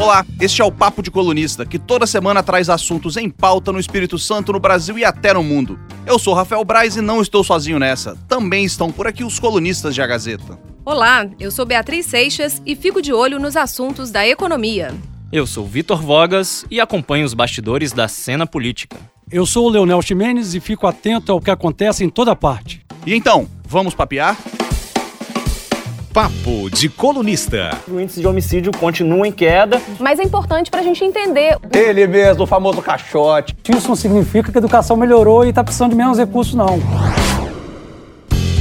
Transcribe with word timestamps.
Olá, 0.00 0.24
este 0.40 0.62
é 0.62 0.64
o 0.64 0.70
Papo 0.70 1.02
de 1.02 1.10
Colunista, 1.10 1.66
que 1.66 1.76
toda 1.76 2.06
semana 2.06 2.40
traz 2.40 2.70
assuntos 2.70 3.16
em 3.16 3.28
pauta 3.28 3.72
no 3.72 3.80
Espírito 3.80 4.16
Santo, 4.16 4.52
no 4.52 4.60
Brasil 4.60 4.96
e 4.96 5.04
até 5.04 5.34
no 5.34 5.42
mundo. 5.42 5.76
Eu 6.06 6.20
sou 6.20 6.34
Rafael 6.34 6.64
Braz 6.64 6.96
e 6.96 7.00
não 7.00 7.20
estou 7.20 7.42
sozinho 7.42 7.80
nessa. 7.80 8.16
Também 8.28 8.64
estão 8.64 8.92
por 8.92 9.08
aqui 9.08 9.24
os 9.24 9.40
colunistas 9.40 9.96
de 9.96 10.00
A 10.00 10.06
Gazeta. 10.06 10.56
Olá, 10.84 11.28
eu 11.40 11.50
sou 11.50 11.66
Beatriz 11.66 12.06
Seixas 12.06 12.62
e 12.64 12.76
fico 12.76 13.02
de 13.02 13.12
olho 13.12 13.40
nos 13.40 13.56
assuntos 13.56 14.12
da 14.12 14.24
economia. 14.24 14.94
Eu 15.32 15.48
sou 15.48 15.66
Vitor 15.66 16.00
Vogas 16.00 16.64
e 16.70 16.80
acompanho 16.80 17.26
os 17.26 17.34
bastidores 17.34 17.92
da 17.92 18.06
cena 18.06 18.46
política. 18.46 18.96
Eu 19.28 19.44
sou 19.44 19.66
o 19.66 19.68
Leonel 19.68 20.00
Ximenes 20.00 20.54
e 20.54 20.60
fico 20.60 20.86
atento 20.86 21.32
ao 21.32 21.40
que 21.40 21.50
acontece 21.50 22.04
em 22.04 22.08
toda 22.08 22.36
parte. 22.36 22.86
E 23.04 23.14
então, 23.14 23.48
vamos 23.66 23.96
papear? 23.96 24.38
Papo 26.12 26.70
de 26.70 26.88
Colunista. 26.88 27.76
O 27.86 28.00
índice 28.00 28.20
de 28.20 28.26
homicídio 28.26 28.72
continua 28.72 29.26
em 29.26 29.32
queda. 29.32 29.80
Mas 29.98 30.18
é 30.18 30.22
importante 30.22 30.70
para 30.70 30.80
a 30.80 30.82
gente 30.82 31.04
entender. 31.04 31.56
Ele 31.72 32.06
mesmo, 32.06 32.44
o 32.44 32.46
famoso 32.46 32.82
caixote. 32.82 33.56
Isso 33.68 33.88
não 33.88 33.96
significa 33.96 34.50
que 34.50 34.58
a 34.58 34.60
educação 34.60 34.96
melhorou 34.96 35.44
e 35.44 35.50
está 35.50 35.62
precisando 35.62 35.90
de 35.90 35.96
menos 35.96 36.18
recursos, 36.18 36.54
não. 36.54 36.78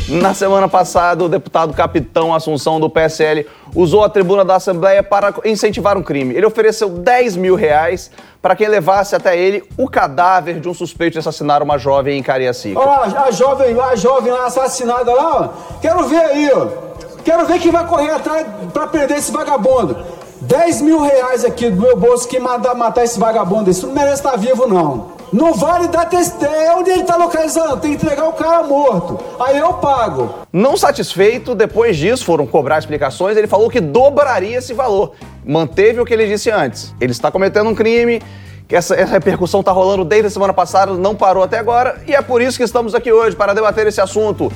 Na 0.09 0.33
semana 0.33 0.69
passada, 0.69 1.23
o 1.25 1.27
deputado 1.27 1.73
capitão 1.73 2.33
Assunção 2.33 2.79
do 2.79 2.89
PSL 2.89 3.45
usou 3.75 4.05
a 4.05 4.09
tribuna 4.09 4.45
da 4.45 4.55
Assembleia 4.55 5.03
para 5.03 5.33
incentivar 5.43 5.97
um 5.97 6.01
crime. 6.01 6.33
Ele 6.33 6.45
ofereceu 6.45 6.87
10 6.87 7.35
mil 7.35 7.55
reais 7.55 8.09
para 8.41 8.55
quem 8.55 8.69
levasse 8.69 9.15
até 9.15 9.37
ele 9.37 9.65
o 9.77 9.89
cadáver 9.89 10.61
de 10.61 10.69
um 10.69 10.73
suspeito 10.73 11.13
de 11.13 11.19
assassinar 11.19 11.61
uma 11.61 11.77
jovem 11.77 12.17
em 12.17 12.23
Cariacica. 12.23 12.79
Ó, 12.79 13.03
a 13.03 13.31
jovem, 13.31 13.77
a 13.77 13.95
jovem 13.97 14.31
lá 14.31 14.45
assassinada 14.45 15.13
lá, 15.13 15.41
ó. 15.41 15.79
Quero 15.81 16.07
ver 16.07 16.21
aí, 16.21 16.51
ó. 16.53 16.86
Quero 17.27 17.45
ver 17.45 17.59
quem 17.59 17.73
vai 17.73 17.85
correr 17.85 18.11
atrás 18.11 18.47
para 18.73 18.87
prender 18.87 19.17
esse 19.17 19.33
vagabundo. 19.33 19.97
10 20.39 20.81
mil 20.81 21.01
reais 21.01 21.43
aqui 21.43 21.69
do 21.69 21.81
meu 21.81 21.97
bolso, 21.97 22.25
quem 22.25 22.39
mandar 22.39 22.73
matar 22.73 23.03
esse 23.03 23.19
vagabundo, 23.19 23.69
isso 23.69 23.85
não 23.85 23.93
merece 23.93 24.21
estar 24.21 24.37
vivo, 24.37 24.65
não. 24.65 25.11
Não 25.33 25.53
vale 25.53 25.89
dar 25.89 26.05
testemunho. 26.05 26.77
Onde 26.77 26.89
ele 26.89 27.01
está 27.01 27.17
localizando? 27.17 27.81
Tem 27.81 27.97
que 27.97 28.05
entregar 28.05 28.29
o 28.29 28.31
cara 28.31 28.63
morto. 28.63 29.19
Aí 29.41 29.57
eu 29.57 29.73
pago. 29.73 30.35
Não 30.53 30.77
satisfeito, 30.77 31.53
depois 31.53 31.97
disso 31.97 32.23
foram 32.23 32.47
cobrar 32.47 32.79
explicações. 32.79 33.35
Ele 33.35 33.45
falou 33.45 33.69
que 33.69 33.81
dobraria 33.81 34.59
esse 34.59 34.73
valor. 34.73 35.11
Manteve 35.45 35.99
o 35.99 36.05
que 36.05 36.13
ele 36.13 36.27
disse 36.27 36.49
antes. 36.49 36.95
Ele 37.01 37.11
está 37.11 37.29
cometendo 37.29 37.69
um 37.69 37.75
crime. 37.75 38.21
Que 38.69 38.75
essa, 38.77 38.95
essa 38.95 39.11
repercussão 39.11 39.59
está 39.59 39.73
rolando 39.73 40.05
desde 40.05 40.27
a 40.27 40.29
semana 40.29 40.53
passada, 40.53 40.93
não 40.93 41.13
parou 41.13 41.43
até 41.43 41.57
agora, 41.57 42.01
e 42.05 42.13
é 42.13 42.21
por 42.21 42.41
isso 42.41 42.57
que 42.57 42.63
estamos 42.65 42.93
aqui 42.93 43.13
hoje 43.13 43.33
para 43.33 43.53
debater 43.53 43.87
esse 43.87 44.01
assunto. 44.01 44.51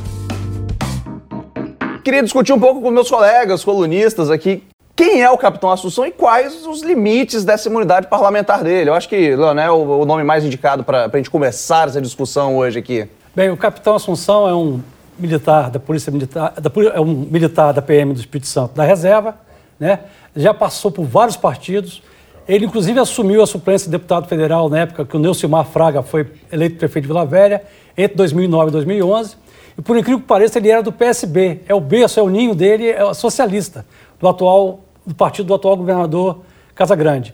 Queria 2.03 2.23
discutir 2.23 2.51
um 2.51 2.59
pouco 2.59 2.81
com 2.81 2.89
meus 2.89 3.09
colegas 3.09 3.63
colunistas 3.63 4.31
aqui 4.31 4.63
quem 4.95 5.21
é 5.21 5.29
o 5.29 5.37
capitão 5.37 5.69
Assunção 5.69 6.05
e 6.05 6.11
quais 6.11 6.65
os 6.65 6.81
limites 6.81 7.43
dessa 7.43 7.69
imunidade 7.69 8.07
parlamentar 8.07 8.63
dele. 8.63 8.89
Eu 8.89 8.93
acho 8.93 9.07
que, 9.07 9.35
Leonel, 9.35 9.81
o 9.81 10.05
nome 10.05 10.23
mais 10.23 10.43
indicado 10.43 10.83
para 10.83 11.05
a 11.05 11.17
gente 11.17 11.29
começar 11.29 11.87
essa 11.87 12.01
discussão 12.01 12.57
hoje 12.57 12.79
aqui. 12.79 13.07
Bem, 13.35 13.49
o 13.49 13.57
capitão 13.57 13.95
Assunção 13.95 14.47
é 14.47 14.53
um 14.53 14.79
militar 15.17 15.69
da 15.69 15.79
Polícia 15.79 16.11
Militar, 16.11 16.53
da, 16.59 16.71
é 16.93 16.99
um 16.99 17.05
militar 17.05 17.71
da 17.71 17.81
PM 17.81 18.13
do 18.13 18.19
Espírito 18.19 18.47
Santo 18.47 18.75
da 18.75 18.83
Reserva, 18.83 19.35
né? 19.79 19.99
já 20.35 20.53
passou 20.53 20.91
por 20.91 21.05
vários 21.05 21.37
partidos. 21.37 22.01
Ele, 22.47 22.65
inclusive, 22.65 22.99
assumiu 22.99 23.43
a 23.43 23.47
suplência 23.47 23.85
de 23.85 23.91
deputado 23.91 24.27
federal 24.27 24.69
na 24.69 24.79
época 24.79 25.05
que 25.05 25.15
o 25.15 25.19
Neucimar 25.19 25.65
Fraga 25.65 26.01
foi 26.01 26.27
eleito 26.51 26.77
prefeito 26.77 27.03
de 27.03 27.07
Vila 27.07 27.25
Velha, 27.25 27.63
entre 27.97 28.17
2009 28.17 28.69
e 28.69 28.71
2011. 28.71 29.35
Por 29.83 29.97
incrível 29.97 30.19
que 30.19 30.27
pareça, 30.27 30.59
ele 30.59 30.69
era 30.69 30.83
do 30.83 30.91
PSB. 30.91 31.61
É 31.67 31.73
o 31.73 31.79
berço, 31.79 32.19
é 32.19 32.23
o 32.23 32.29
ninho 32.29 32.53
dele, 32.53 32.89
é 32.89 33.13
socialista, 33.13 33.85
do 34.19 34.27
atual, 34.27 34.81
do 35.05 35.15
partido 35.15 35.47
do 35.47 35.53
atual 35.53 35.77
governador 35.77 36.41
Casagrande. 36.75 37.33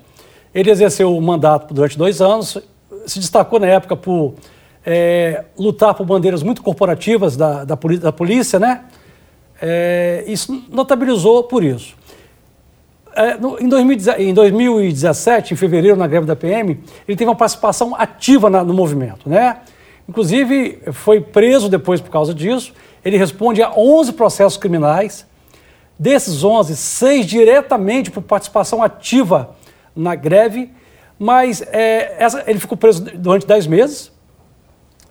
Ele 0.53 0.69
exerceu 0.69 1.15
o 1.15 1.21
mandato 1.21 1.73
durante 1.73 1.97
dois 1.97 2.21
anos, 2.21 2.57
se 3.05 3.19
destacou 3.19 3.59
na 3.59 3.67
época 3.67 3.95
por 3.95 4.33
é, 4.85 5.43
lutar 5.57 5.93
por 5.93 6.05
bandeiras 6.05 6.41
muito 6.41 6.63
corporativas 6.63 7.35
da, 7.35 7.65
da, 7.65 7.75
da 7.75 8.11
polícia, 8.11 8.57
né? 8.59 8.85
É, 9.61 10.23
isso 10.27 10.63
notabilizou 10.69 11.43
por 11.43 11.63
isso. 11.63 11.95
É, 13.15 13.35
no, 13.35 13.59
em, 13.59 13.67
2017, 13.67 14.23
em, 14.23 14.33
2017, 14.33 15.53
em 15.53 15.57
fevereiro, 15.57 15.97
na 15.97 16.07
greve 16.07 16.25
da 16.25 16.35
PM, 16.35 16.79
ele 17.07 17.17
teve 17.17 17.25
uma 17.25 17.35
participação 17.35 17.95
ativa 17.95 18.49
na, 18.49 18.63
no 18.63 18.73
movimento, 18.73 19.27
né? 19.27 19.57
Inclusive, 20.07 20.79
foi 20.93 21.19
preso 21.19 21.67
depois 21.67 21.99
por 21.99 22.09
causa 22.09 22.33
disso. 22.33 22.73
Ele 23.03 23.17
responde 23.17 23.61
a 23.61 23.71
11 23.71 24.13
processos 24.13 24.57
criminais. 24.57 25.25
Desses 25.99 26.43
11, 26.43 26.75
seis 26.75 27.25
diretamente 27.25 28.11
por 28.11 28.21
participação 28.21 28.83
ativa 28.83 29.55
na 29.95 30.13
greve, 30.13 30.71
mas 31.17 31.61
é, 31.71 32.15
essa, 32.19 32.43
ele 32.45 32.59
ficou 32.59 32.77
preso 32.77 33.03
durante 33.15 33.47
10 33.47 33.65
meses. 33.65 34.11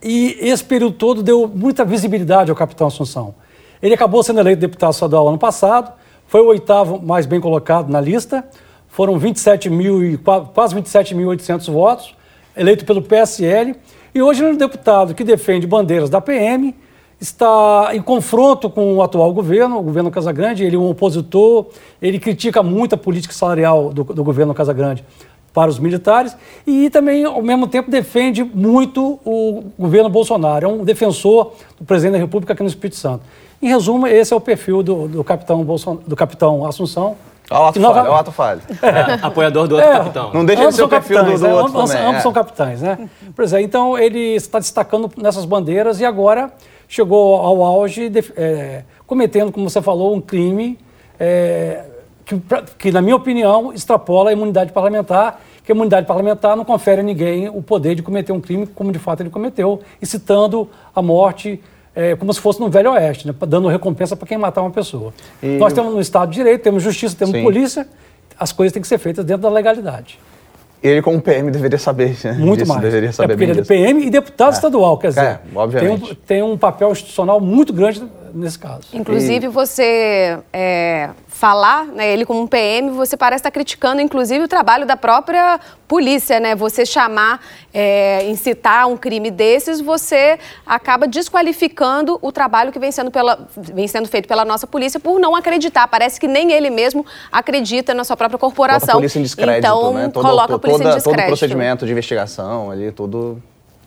E 0.00 0.38
esse 0.40 0.62
período 0.62 0.94
todo 0.94 1.22
deu 1.22 1.48
muita 1.48 1.84
visibilidade 1.84 2.50
ao 2.50 2.56
capitão 2.56 2.86
Assunção. 2.86 3.34
Ele 3.82 3.94
acabou 3.94 4.22
sendo 4.22 4.38
eleito 4.38 4.60
deputado 4.60 4.92
estadual 4.92 5.28
ano 5.28 5.38
passado, 5.38 5.92
foi 6.28 6.40
o 6.40 6.46
oitavo 6.46 7.04
mais 7.04 7.26
bem 7.26 7.40
colocado 7.40 7.90
na 7.90 8.00
lista, 8.00 8.44
foram 8.88 9.18
27 9.18 9.68
mil, 9.68 10.18
quase 10.54 10.74
27.800 10.74 11.70
votos, 11.70 12.14
eleito 12.56 12.84
pelo 12.84 13.02
PSL 13.02 13.74
e 14.16 14.22
hoje 14.22 14.40
ele 14.42 14.52
é 14.52 14.54
um 14.54 14.56
deputado 14.56 15.14
que 15.14 15.22
defende 15.22 15.66
bandeiras 15.66 16.08
da 16.08 16.22
PM, 16.22 16.74
está 17.20 17.90
em 17.92 18.00
confronto 18.00 18.70
com 18.70 18.96
o 18.96 19.02
atual 19.02 19.30
governo, 19.34 19.78
o 19.78 19.82
governo 19.82 20.10
Casagrande, 20.10 20.64
ele 20.64 20.74
é 20.74 20.78
um 20.78 20.88
opositor, 20.88 21.66
ele 22.00 22.18
critica 22.18 22.62
muito 22.62 22.94
a 22.94 22.98
política 22.98 23.34
salarial 23.34 23.92
do, 23.92 24.04
do 24.04 24.24
governo 24.24 24.54
Casagrande 24.54 25.04
para 25.52 25.68
os 25.68 25.78
militares 25.78 26.34
e 26.66 26.88
também, 26.88 27.26
ao 27.26 27.42
mesmo 27.42 27.66
tempo, 27.66 27.90
defende 27.90 28.42
muito 28.42 29.20
o 29.22 29.64
governo 29.78 30.08
Bolsonaro, 30.08 30.64
é 30.64 30.68
um 30.68 30.82
defensor 30.82 31.52
do 31.78 31.84
presidente 31.84 32.12
da 32.14 32.18
República 32.18 32.54
aqui 32.54 32.62
no 32.62 32.70
Espírito 32.70 32.96
Santo. 32.96 33.22
Em 33.60 33.68
resumo, 33.68 34.06
esse 34.06 34.32
é 34.32 34.36
o 34.36 34.40
perfil 34.40 34.82
do, 34.82 35.08
do 35.08 35.22
capitão, 35.22 35.62
Bolson, 35.62 35.98
do 36.06 36.16
capitão 36.16 36.64
Assunção, 36.64 37.16
Olha 37.50 37.60
o 37.60 37.66
ato 37.66 37.80
nova... 37.80 37.94
falho, 37.94 38.06
é 38.06 38.10
o 38.10 38.14
ato 38.14 38.32
falho. 38.32 38.60
É, 38.82 39.26
apoiador 39.26 39.68
do 39.68 39.76
outro 39.76 39.90
é, 39.90 39.96
capitão. 39.98 40.32
Não 40.32 40.44
deixa 40.44 40.68
de 40.68 40.74
ser 40.74 40.82
o 40.82 40.88
perfil 40.88 41.16
capitães, 41.16 41.40
do, 41.40 41.46
do 41.46 41.52
né? 41.52 41.54
outro 41.62 41.78
ambos, 41.78 41.90
também. 41.90 42.06
Ambos 42.06 42.18
é. 42.18 42.22
são 42.22 42.32
capitães, 42.32 42.82
né? 42.82 43.08
Por 43.34 43.44
exemplo, 43.44 43.64
então 43.64 43.98
ele 43.98 44.34
está 44.34 44.58
destacando 44.58 45.10
nessas 45.16 45.44
bandeiras 45.44 46.00
e 46.00 46.04
agora 46.04 46.52
chegou 46.88 47.36
ao 47.36 47.62
auge, 47.62 48.08
de, 48.08 48.24
é, 48.36 48.84
cometendo, 49.06 49.52
como 49.52 49.68
você 49.68 49.80
falou, 49.80 50.14
um 50.14 50.20
crime 50.20 50.78
é, 51.18 51.84
que, 52.24 52.40
que, 52.78 52.90
na 52.90 53.00
minha 53.00 53.16
opinião, 53.16 53.72
extrapola 53.72 54.30
a 54.30 54.32
imunidade 54.32 54.72
parlamentar, 54.72 55.40
que 55.64 55.72
a 55.72 55.74
imunidade 55.74 56.06
parlamentar 56.06 56.56
não 56.56 56.64
confere 56.64 57.00
a 57.00 57.04
ninguém 57.04 57.48
o 57.48 57.62
poder 57.62 57.94
de 57.94 58.02
cometer 58.02 58.32
um 58.32 58.40
crime 58.40 58.66
como 58.66 58.92
de 58.92 58.98
fato 58.98 59.20
ele 59.22 59.30
cometeu, 59.30 59.80
incitando 60.02 60.68
a 60.94 61.00
morte 61.00 61.60
é, 61.96 62.14
como 62.14 62.32
se 62.32 62.40
fosse 62.40 62.60
no 62.60 62.68
Velho 62.68 62.92
Oeste, 62.92 63.26
né, 63.26 63.34
dando 63.48 63.68
recompensa 63.68 64.14
para 64.14 64.28
quem 64.28 64.36
matar 64.36 64.60
uma 64.60 64.70
pessoa. 64.70 65.14
E... 65.42 65.56
Nós 65.56 65.72
temos 65.72 65.94
no 65.94 66.00
Estado 66.00 66.28
de 66.28 66.36
Direito, 66.36 66.62
temos 66.62 66.82
justiça, 66.82 67.16
temos 67.16 67.34
Sim. 67.34 67.42
polícia, 67.42 67.88
as 68.38 68.52
coisas 68.52 68.72
têm 68.74 68.82
que 68.82 68.88
ser 68.88 68.98
feitas 68.98 69.24
dentro 69.24 69.42
da 69.42 69.48
legalidade. 69.48 70.18
Ele, 70.82 71.00
como 71.00 71.20
PM, 71.22 71.50
deveria 71.50 71.78
saber. 71.78 72.14
Né? 72.22 72.32
Muito 72.32 72.58
disso, 72.60 72.68
mais. 72.68 72.82
Deveria 72.82 73.10
saber 73.12 73.32
é 73.32 73.36
porque 73.36 73.50
ele 73.50 73.60
é 73.60 73.64
PM 73.64 74.06
e 74.06 74.10
deputado 74.10 74.52
é. 74.52 74.54
estadual, 74.54 74.98
quer 74.98 75.08
dizer, 75.08 75.22
é, 75.22 75.40
obviamente. 75.54 76.00
Tem, 76.00 76.12
um, 76.12 76.14
tem 76.26 76.42
um 76.42 76.58
papel 76.58 76.92
institucional 76.92 77.40
muito 77.40 77.72
grande 77.72 78.04
nesse 78.34 78.58
caso. 78.58 78.88
Inclusive, 78.92 79.46
e... 79.46 79.48
você 79.48 80.38
é, 80.52 81.08
falar, 81.36 81.84
né, 81.84 82.10
ele 82.10 82.24
como 82.24 82.40
um 82.40 82.46
PM, 82.46 82.88
você 82.88 83.14
parece 83.14 83.40
estar 83.40 83.50
criticando, 83.50 84.00
inclusive, 84.00 84.42
o 84.42 84.48
trabalho 84.48 84.86
da 84.86 84.96
própria 84.96 85.60
polícia, 85.86 86.40
né? 86.40 86.54
Você 86.54 86.86
chamar, 86.86 87.42
é, 87.74 88.26
incitar 88.26 88.88
um 88.88 88.96
crime 88.96 89.30
desses, 89.30 89.78
você 89.78 90.38
acaba 90.64 91.06
desqualificando 91.06 92.18
o 92.22 92.32
trabalho 92.32 92.72
que 92.72 92.78
vem 92.78 92.90
sendo, 92.90 93.10
pela, 93.10 93.46
vem 93.54 93.86
sendo 93.86 94.08
feito 94.08 94.26
pela 94.26 94.46
nossa 94.46 94.66
polícia 94.66 94.98
por 94.98 95.20
não 95.20 95.36
acreditar. 95.36 95.86
Parece 95.88 96.18
que 96.18 96.26
nem 96.26 96.52
ele 96.52 96.70
mesmo 96.70 97.04
acredita 97.30 97.92
na 97.92 98.02
sua 98.02 98.16
própria 98.16 98.38
corporação. 98.38 98.86
Coloca 98.86 98.92
a 98.92 99.00
polícia 99.00 99.18
em 99.18 99.22
descrédito, 99.22 99.58
então, 99.58 99.92
né? 99.92 100.08
Todo, 100.08 100.24
coloca 100.24 100.54
a 100.54 100.58
polícia 100.58 100.78
toda, 100.78 100.90
em 100.90 100.94
descrédito. 100.94 101.22
Todo 101.22 101.38
procedimento 101.38 101.84
de 101.84 101.92
investigação 101.92 102.70
ali, 102.70 102.90
tudo 102.90 103.42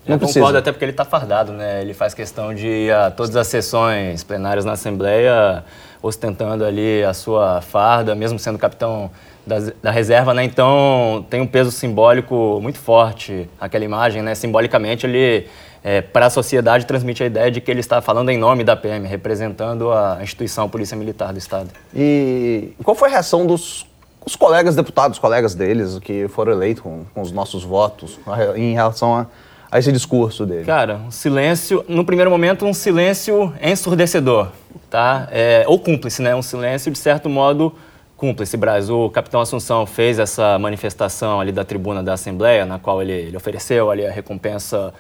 não 0.05 0.15
eu 0.15 0.19
concordo 0.19 0.57
até 0.57 0.71
porque 0.71 0.85
ele 0.85 0.91
está 0.91 1.05
fardado, 1.05 1.51
né? 1.51 1.81
Ele 1.81 1.93
faz 1.93 2.13
questão 2.13 2.53
de 2.53 2.67
ir 2.67 2.93
a 2.93 3.11
todas 3.11 3.35
as 3.35 3.47
sessões 3.47 4.23
plenárias 4.23 4.65
na 4.65 4.73
Assembleia 4.73 5.63
ostentando 6.01 6.63
ali 6.63 7.03
a 7.03 7.13
sua 7.13 7.61
farda, 7.61 8.15
mesmo 8.15 8.39
sendo 8.39 8.57
capitão 8.57 9.11
da, 9.45 9.57
da, 9.81 9.91
reserva, 9.91 10.33
né? 10.33 10.43
Então 10.43 11.25
tem 11.29 11.41
um 11.41 11.47
peso 11.47 11.71
simbólico 11.71 12.59
muito 12.61 12.77
forte 12.77 13.49
aquela 13.59 13.83
imagem, 13.83 14.21
né? 14.21 14.35
Simbolicamente 14.35 15.05
ele 15.05 15.47
é, 15.83 16.01
para 16.01 16.27
a 16.27 16.29
sociedade 16.29 16.85
transmite 16.85 17.23
a 17.23 17.25
ideia 17.25 17.51
de 17.51 17.61
que 17.61 17.69
ele 17.69 17.79
está 17.79 18.01
falando 18.01 18.29
em 18.29 18.37
nome 18.37 18.63
da 18.63 18.75
PM, 18.75 19.07
representando 19.07 19.91
a 19.91 20.19
instituição 20.21 20.69
Polícia 20.69 20.95
Militar 20.95 21.31
do 21.31 21.39
Estado. 21.39 21.69
E 21.95 22.73
qual 22.83 22.95
foi 22.95 23.09
a 23.09 23.11
reação 23.11 23.45
dos 23.45 23.87
os 24.25 24.35
colegas 24.35 24.75
deputados, 24.75 25.17
colegas 25.17 25.55
deles 25.55 25.97
que 25.99 26.27
foram 26.27 26.51
eleitos 26.51 26.83
com, 26.83 27.05
com 27.13 27.21
os 27.21 27.31
nossos 27.31 27.63
votos 27.63 28.19
em 28.55 28.73
relação 28.73 29.15
a 29.15 29.25
a 29.71 29.77
esse 29.79 29.91
discurso 29.91 30.45
dele? 30.45 30.65
Cara, 30.65 30.95
um 30.95 31.11
silêncio, 31.11 31.85
no 31.87 32.03
primeiro 32.03 32.31
momento, 32.31 32.65
um 32.65 32.73
silêncio 32.73 33.53
ensurdecedor, 33.61 34.49
tá? 34.89 35.27
É, 35.31 35.63
ou 35.67 35.79
cúmplice, 35.79 36.21
né? 36.21 36.35
Um 36.35 36.41
silêncio, 36.41 36.91
de 36.91 36.97
certo 36.97 37.29
modo, 37.29 37.73
cúmplice, 38.17 38.57
Braz. 38.57 38.89
O 38.89 39.09
capitão 39.09 39.41
Assunção 39.41 39.85
fez 39.85 40.19
essa 40.19 40.57
manifestação 40.57 41.39
ali 41.39 41.51
da 41.51 41.63
tribuna 41.63 42.01
da 42.01 42.13
Assembleia, 42.13 42.65
na 42.65 42.79
qual 42.79 43.01
ele, 43.01 43.13
ele 43.13 43.37
ofereceu 43.37 43.91
ali 43.91 44.05
a 44.05 44.11
recompensa 44.11 44.93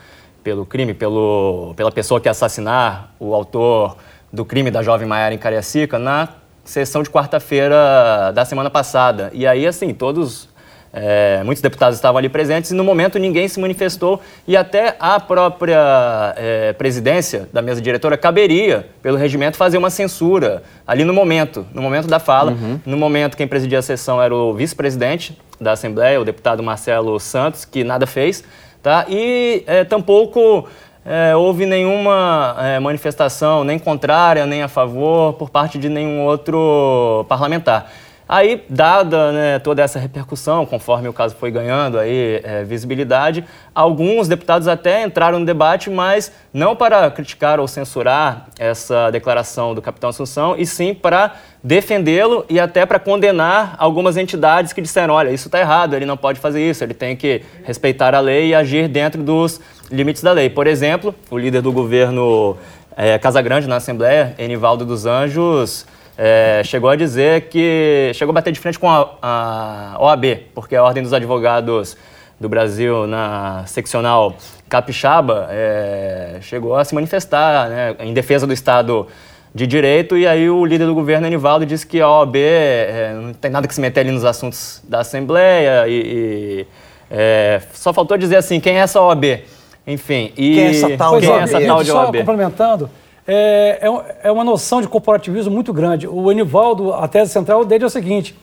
pelo 0.43 0.65
crime, 0.65 0.93
pelo, 0.93 1.73
pela 1.75 1.91
pessoa 1.91 2.21
que 2.21 2.29
assassinar 2.29 3.13
o 3.19 3.33
autor 3.33 3.97
do 4.31 4.45
crime 4.45 4.69
da 4.69 4.83
jovem 4.83 5.07
Maiara 5.07 5.33
em 5.33 5.37
Cariacica, 5.37 5.97
na 5.97 6.29
sessão 6.63 7.01
de 7.01 7.09
quarta-feira 7.09 8.31
da 8.33 8.45
semana 8.45 8.69
passada. 8.69 9.31
E 9.33 9.47
aí, 9.47 9.65
assim, 9.65 9.93
todos 9.93 10.48
é, 10.91 11.41
muitos 11.43 11.61
deputados 11.61 11.97
estavam 11.97 12.17
ali 12.17 12.29
presentes 12.29 12.71
e 12.71 12.73
no 12.73 12.83
momento 12.83 13.19
ninguém 13.19 13.47
se 13.47 13.59
manifestou 13.59 14.21
e 14.47 14.57
até 14.57 14.95
a 14.99 15.19
própria 15.19 16.33
é, 16.35 16.73
presidência 16.73 17.47
da 17.53 17.61
mesa 17.61 17.81
diretora 17.81 18.17
caberia, 18.17 18.87
pelo 19.01 19.17
regimento, 19.17 19.55
fazer 19.55 19.77
uma 19.77 19.89
censura 19.89 20.63
ali 20.87 21.03
no 21.03 21.13
momento, 21.13 21.65
no 21.73 21.81
momento 21.81 22.07
da 22.07 22.19
fala. 22.19 22.51
Uhum. 22.51 22.79
No 22.85 22.97
momento 22.97 23.37
quem 23.37 23.47
presidia 23.47 23.79
a 23.79 23.83
sessão 23.83 24.21
era 24.21 24.33
o 24.33 24.53
vice-presidente 24.53 25.37
da 25.61 25.73
Assembleia, 25.73 26.19
o 26.19 26.25
deputado 26.25 26.63
Marcelo 26.63 27.19
Santos, 27.19 27.65
que 27.65 27.83
nada 27.83 28.07
fez, 28.07 28.43
tá? 28.81 29.05
E 29.09 29.63
é, 29.67 29.83
tampouco 29.83 30.67
é, 31.05 31.35
houve 31.35 31.65
nenhuma 31.65 32.55
é, 32.59 32.79
manifestação, 32.79 33.63
nem 33.63 33.77
contrária, 33.79 34.45
nem 34.45 34.63
a 34.63 34.67
favor, 34.67 35.33
por 35.33 35.49
parte 35.49 35.77
de 35.77 35.89
nenhum 35.89 36.25
outro 36.25 37.25
parlamentar. 37.27 37.91
Aí, 38.31 38.63
dada 38.69 39.31
né, 39.31 39.57
toda 39.57 39.81
essa 39.81 39.97
repercussão, 39.97 40.63
conforme 40.63 41.09
o 41.09 41.13
caso 41.13 41.35
foi 41.35 41.49
ganhando 41.49 41.97
aí, 41.97 42.39
é, 42.43 42.63
visibilidade, 42.63 43.43
alguns 43.73 44.27
deputados 44.27 44.67
até 44.67 45.03
entraram 45.03 45.39
no 45.39 45.45
debate, 45.47 45.89
mas 45.89 46.31
não 46.53 46.75
para 46.75 47.09
criticar 47.09 47.59
ou 47.59 47.67
censurar 47.67 48.45
essa 48.59 49.09
declaração 49.09 49.73
do 49.73 49.81
capitão 49.81 50.11
Assunção, 50.11 50.53
e 50.55 50.63
sim 50.63 50.93
para 50.93 51.37
defendê-lo 51.63 52.45
e 52.47 52.59
até 52.59 52.85
para 52.85 52.99
condenar 52.99 53.75
algumas 53.79 54.15
entidades 54.15 54.73
que 54.73 54.81
disseram: 54.81 55.15
olha, 55.15 55.31
isso 55.31 55.47
está 55.47 55.59
errado, 55.59 55.95
ele 55.95 56.05
não 56.05 56.15
pode 56.15 56.39
fazer 56.39 56.61
isso, 56.61 56.83
ele 56.83 56.93
tem 56.93 57.15
que 57.15 57.41
respeitar 57.63 58.13
a 58.13 58.19
lei 58.19 58.49
e 58.49 58.53
agir 58.53 58.87
dentro 58.87 59.23
dos 59.23 59.59
limites 59.89 60.21
da 60.21 60.31
lei. 60.31 60.51
Por 60.51 60.67
exemplo, 60.67 61.15
o 61.31 61.37
líder 61.37 61.63
do 61.63 61.71
governo 61.71 62.55
é, 62.95 63.17
Casagrande 63.17 63.67
na 63.67 63.77
Assembleia, 63.77 64.35
Enivaldo 64.37 64.85
dos 64.85 65.07
Anjos 65.07 65.87
é, 66.21 66.61
chegou 66.65 66.89
a 66.89 66.97
dizer 66.97 67.43
que. 67.43 68.11
chegou 68.13 68.31
a 68.31 68.35
bater 68.35 68.51
de 68.51 68.59
frente 68.59 68.77
com 68.77 68.89
a, 68.89 69.09
a 69.21 69.97
OAB, 70.01 70.25
porque 70.53 70.75
a 70.75 70.83
Ordem 70.83 71.01
dos 71.01 71.13
Advogados 71.13 71.95
do 72.37 72.49
Brasil, 72.49 73.07
na 73.07 73.63
seccional 73.65 74.35
capixaba, 74.67 75.47
é, 75.49 76.39
chegou 76.41 76.75
a 76.75 76.83
se 76.83 76.93
manifestar 76.93 77.69
né, 77.69 77.95
em 78.01 78.13
defesa 78.13 78.45
do 78.45 78.51
Estado 78.51 79.07
de 79.55 79.65
Direito, 79.65 80.17
e 80.17 80.27
aí 80.27 80.49
o 80.49 80.65
líder 80.65 80.87
do 80.87 80.93
governo, 80.93 81.25
Anivaldo, 81.25 81.65
disse 81.65 81.87
que 81.87 82.01
a 82.01 82.09
OAB 82.09 82.35
é, 82.35 83.13
não 83.15 83.33
tem 83.33 83.49
nada 83.49 83.65
que 83.65 83.73
se 83.73 83.79
meter 83.79 84.01
ali 84.01 84.11
nos 84.11 84.25
assuntos 84.25 84.81
da 84.87 84.99
Assembleia, 84.99 85.87
e, 85.87 85.93
e 85.93 86.67
é, 87.09 87.61
só 87.73 87.93
faltou 87.93 88.17
dizer 88.17 88.35
assim, 88.35 88.59
quem 88.59 88.77
é 88.77 88.79
essa 88.79 89.01
OAB? 89.01 89.41
Enfim, 89.87 90.33
e... 90.37 90.53
Quem 90.53 90.65
é 90.65 90.69
essa 90.71 90.97
tal 90.97 91.11
quem 91.13 91.21
de 91.21 91.31
é 91.31 91.39
essa 91.39 91.61
tal 91.61 91.81
de 91.81 91.89
Só 91.89 92.05
OAB? 92.05 92.17
complementando, 92.17 92.89
é, 93.31 93.79
é, 93.79 94.27
é 94.29 94.31
uma 94.31 94.43
noção 94.43 94.81
de 94.81 94.87
corporativismo 94.87 95.53
muito 95.53 95.71
grande. 95.71 96.07
O 96.07 96.31
Enivaldo, 96.31 96.91
a 96.91 97.07
tese 97.07 97.31
central 97.31 97.63
dele 97.63 97.83
é 97.83 97.87
o 97.87 97.89
seguinte: 97.89 98.35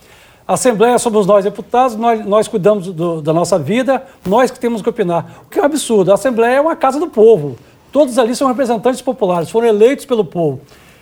a 0.46 0.54
Assembleia 0.54 0.96
somos 0.96 1.26
nós 1.26 1.44
deputados, 1.44 1.96
nós, 1.96 2.24
nós 2.24 2.46
cuidamos 2.46 2.86
do, 2.92 3.20
da 3.20 3.32
nossa 3.32 3.58
vida, 3.58 4.06
nós 4.24 4.48
que 4.48 4.60
temos 4.60 4.80
que 4.80 4.88
opinar. 4.88 5.42
O 5.44 5.50
que 5.50 5.58
é 5.58 5.62
um 5.62 5.64
absurdo. 5.64 6.12
A 6.12 6.14
Assembleia 6.14 6.58
é 6.58 6.60
uma 6.60 6.76
casa 6.76 7.00
do 7.00 7.08
povo. 7.08 7.56
Todos 7.90 8.16
ali 8.16 8.36
são 8.36 8.46
representantes 8.46 9.02
populares, 9.02 9.50
foram 9.50 9.66
eleitos 9.66 10.04
pelo 10.04 10.24
povo. 10.24 10.60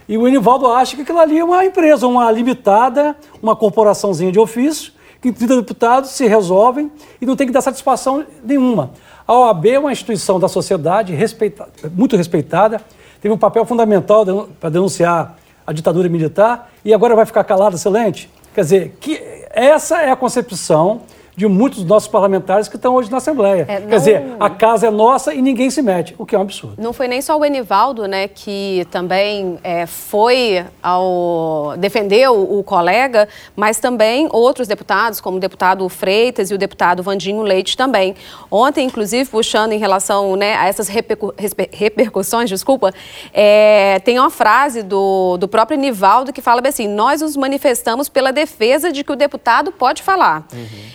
E 0.09 0.17
o 0.17 0.27
Enivaldo 0.27 0.67
acha 0.71 0.97
que 0.97 1.03
aquilo 1.03 1.19
ali 1.19 1.39
é 1.39 1.45
uma 1.45 1.63
empresa, 1.63 2.07
uma 2.07 2.31
limitada, 2.31 3.15
uma 3.43 3.55
corporaçãozinha 3.55 4.33
de 4.33 4.39
ofício, 4.39 4.93
que 5.21 5.31
30 5.31 5.57
deputados 5.57 6.11
se 6.11 6.27
resolvem 6.27 6.91
e 7.21 7.27
não 7.27 7.37
tem 7.37 7.47
que 7.47 7.53
dar 7.53 7.61
satisfação 7.61 8.25
nenhuma. 8.43 8.93
A 9.27 9.35
OAB 9.35 9.67
é 9.67 9.79
uma 9.79 9.93
instituição 9.93 10.41
da 10.41 10.49
sociedade 10.49 11.15
respeita, 11.15 11.69
muito 11.95 12.17
respeitada, 12.17 12.81
teve 13.25 13.33
um 13.33 13.39
papel 13.39 13.65
fundamental 13.65 14.23
para 14.61 14.69
denunciar 14.69 15.39
a 15.67 15.73
ditadura 15.73 16.11
militar 16.11 16.71
e 16.85 16.93
agora 16.93 17.17
vai 17.17 17.25
ficar 17.25 17.43
calada, 17.43 17.75
excelente? 17.75 18.31
Quer 18.55 18.61
dizer, 18.61 18.97
que 19.01 19.19
essa 19.49 20.03
é 20.03 20.11
a 20.11 20.17
concepção 20.17 21.01
de 21.37 21.47
muitos 21.47 21.81
dos 21.81 21.89
nossos 21.89 22.09
parlamentares 22.09 22.69
que 22.69 22.77
estão 22.77 22.95
hoje 22.95 23.11
na 23.11 23.17
Assembleia. 23.17 23.65
É, 23.69 23.81
não- 23.81 23.89
Quer 23.89 23.97
dizer, 23.99 24.23
a 24.39 24.49
casa 24.51 24.87
é 24.87 24.91
nossa 24.91 25.35
e 25.35 25.43
ninguém 25.43 25.69
se 25.71 25.83
mete, 25.83 26.15
o 26.19 26.25
que 26.25 26.35
é 26.35 26.39
um 26.39 26.43
absurdo. 26.43 26.75
Não 26.81 26.93
foi 26.93 27.09
nem 27.09 27.21
só 27.21 27.37
o 27.39 27.45
Enivaldo, 27.45 28.07
né, 28.07 28.29
que 28.29 28.87
também 28.91 29.59
é, 29.65 29.85
foi 29.87 30.65
ao 30.83 31.75
defender 31.79 32.29
o, 32.31 32.63
colega, 32.63 33.29
mas 33.57 33.79
também 33.79 34.29
outros 34.33 34.69
deputados, 34.69 35.21
como 35.21 35.37
o 35.37 35.41
deputado 35.41 35.89
Freitas 35.89 36.51
e 36.51 36.55
o 36.55 36.59
deputado 36.59 37.03
Vandinho 37.03 37.43
Leite 37.43 37.77
também. 37.77 38.15
Ontem, 38.51 38.87
inclusive, 38.87 39.29
puxando 39.29 39.73
em 39.73 39.79
relação 39.79 40.37
né, 40.37 40.55
a 40.57 40.67
essas 40.67 40.89
repercu- 40.89 41.35
repercussões, 41.73 42.49
desculpa, 42.49 42.93
é, 43.33 44.01
tem 44.05 44.19
uma 44.19 44.31
frase 44.31 44.83
do, 44.83 45.37
do 45.37 45.49
próprio 45.49 45.77
Enivaldo 45.77 46.33
que 46.33 46.41
fala 46.41 46.61
bem 46.61 46.71
assim: 46.71 46.87
nós 46.89 47.21
nos 47.21 47.37
manifestamos 47.37 48.09
pela 48.09 48.33
defesa 48.33 48.93
de 48.93 49.03
que 49.03 49.13
o 49.13 49.17
deputado 49.17 49.73
pode 49.73 50.03
falar. 50.03 50.47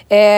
É, 0.10 0.29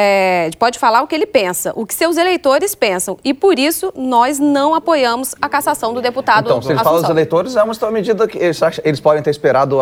pode 0.58 0.78
falar 0.80 1.02
o 1.02 1.08
que 1.08 1.16
ele 1.16 1.26
pensa, 1.26 1.72
o 1.76 1.86
que 1.86 1.94
seus 1.94 2.18
eleitores 2.18 2.76
pensam. 2.76 3.18
E 3.24 3.34
por 3.34 3.58
isso 3.60 3.92
nós 3.96 4.40
não 4.40 4.74
apoiamos 4.76 5.36
a 5.42 5.48
cassação 5.50 5.94
do 5.94 6.02
deputado. 6.02 6.46
Então, 6.46 6.62
se 6.62 6.72
ele 6.72 6.80
fala 6.84 7.02
dos 7.02 7.10
eleitores, 7.10 7.56
é 7.56 7.64
uma 7.64 7.74
uma 7.82 7.92
medida 7.92 8.28
que 8.28 8.38
eles, 8.38 8.62
acham- 8.62 8.84
eles 8.86 9.00
podem 9.00 9.24
ter 9.24 9.30
esperado 9.32 9.78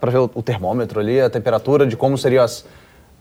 para 0.00 0.10
ver 0.10 0.18
o, 0.18 0.30
o 0.34 0.42
termômetro 0.42 0.98
ali, 1.00 1.20
a 1.20 1.30
temperatura 1.30 1.86
de 1.86 1.96
como 1.96 2.18
seriam 2.18 2.42
as. 2.44 2.64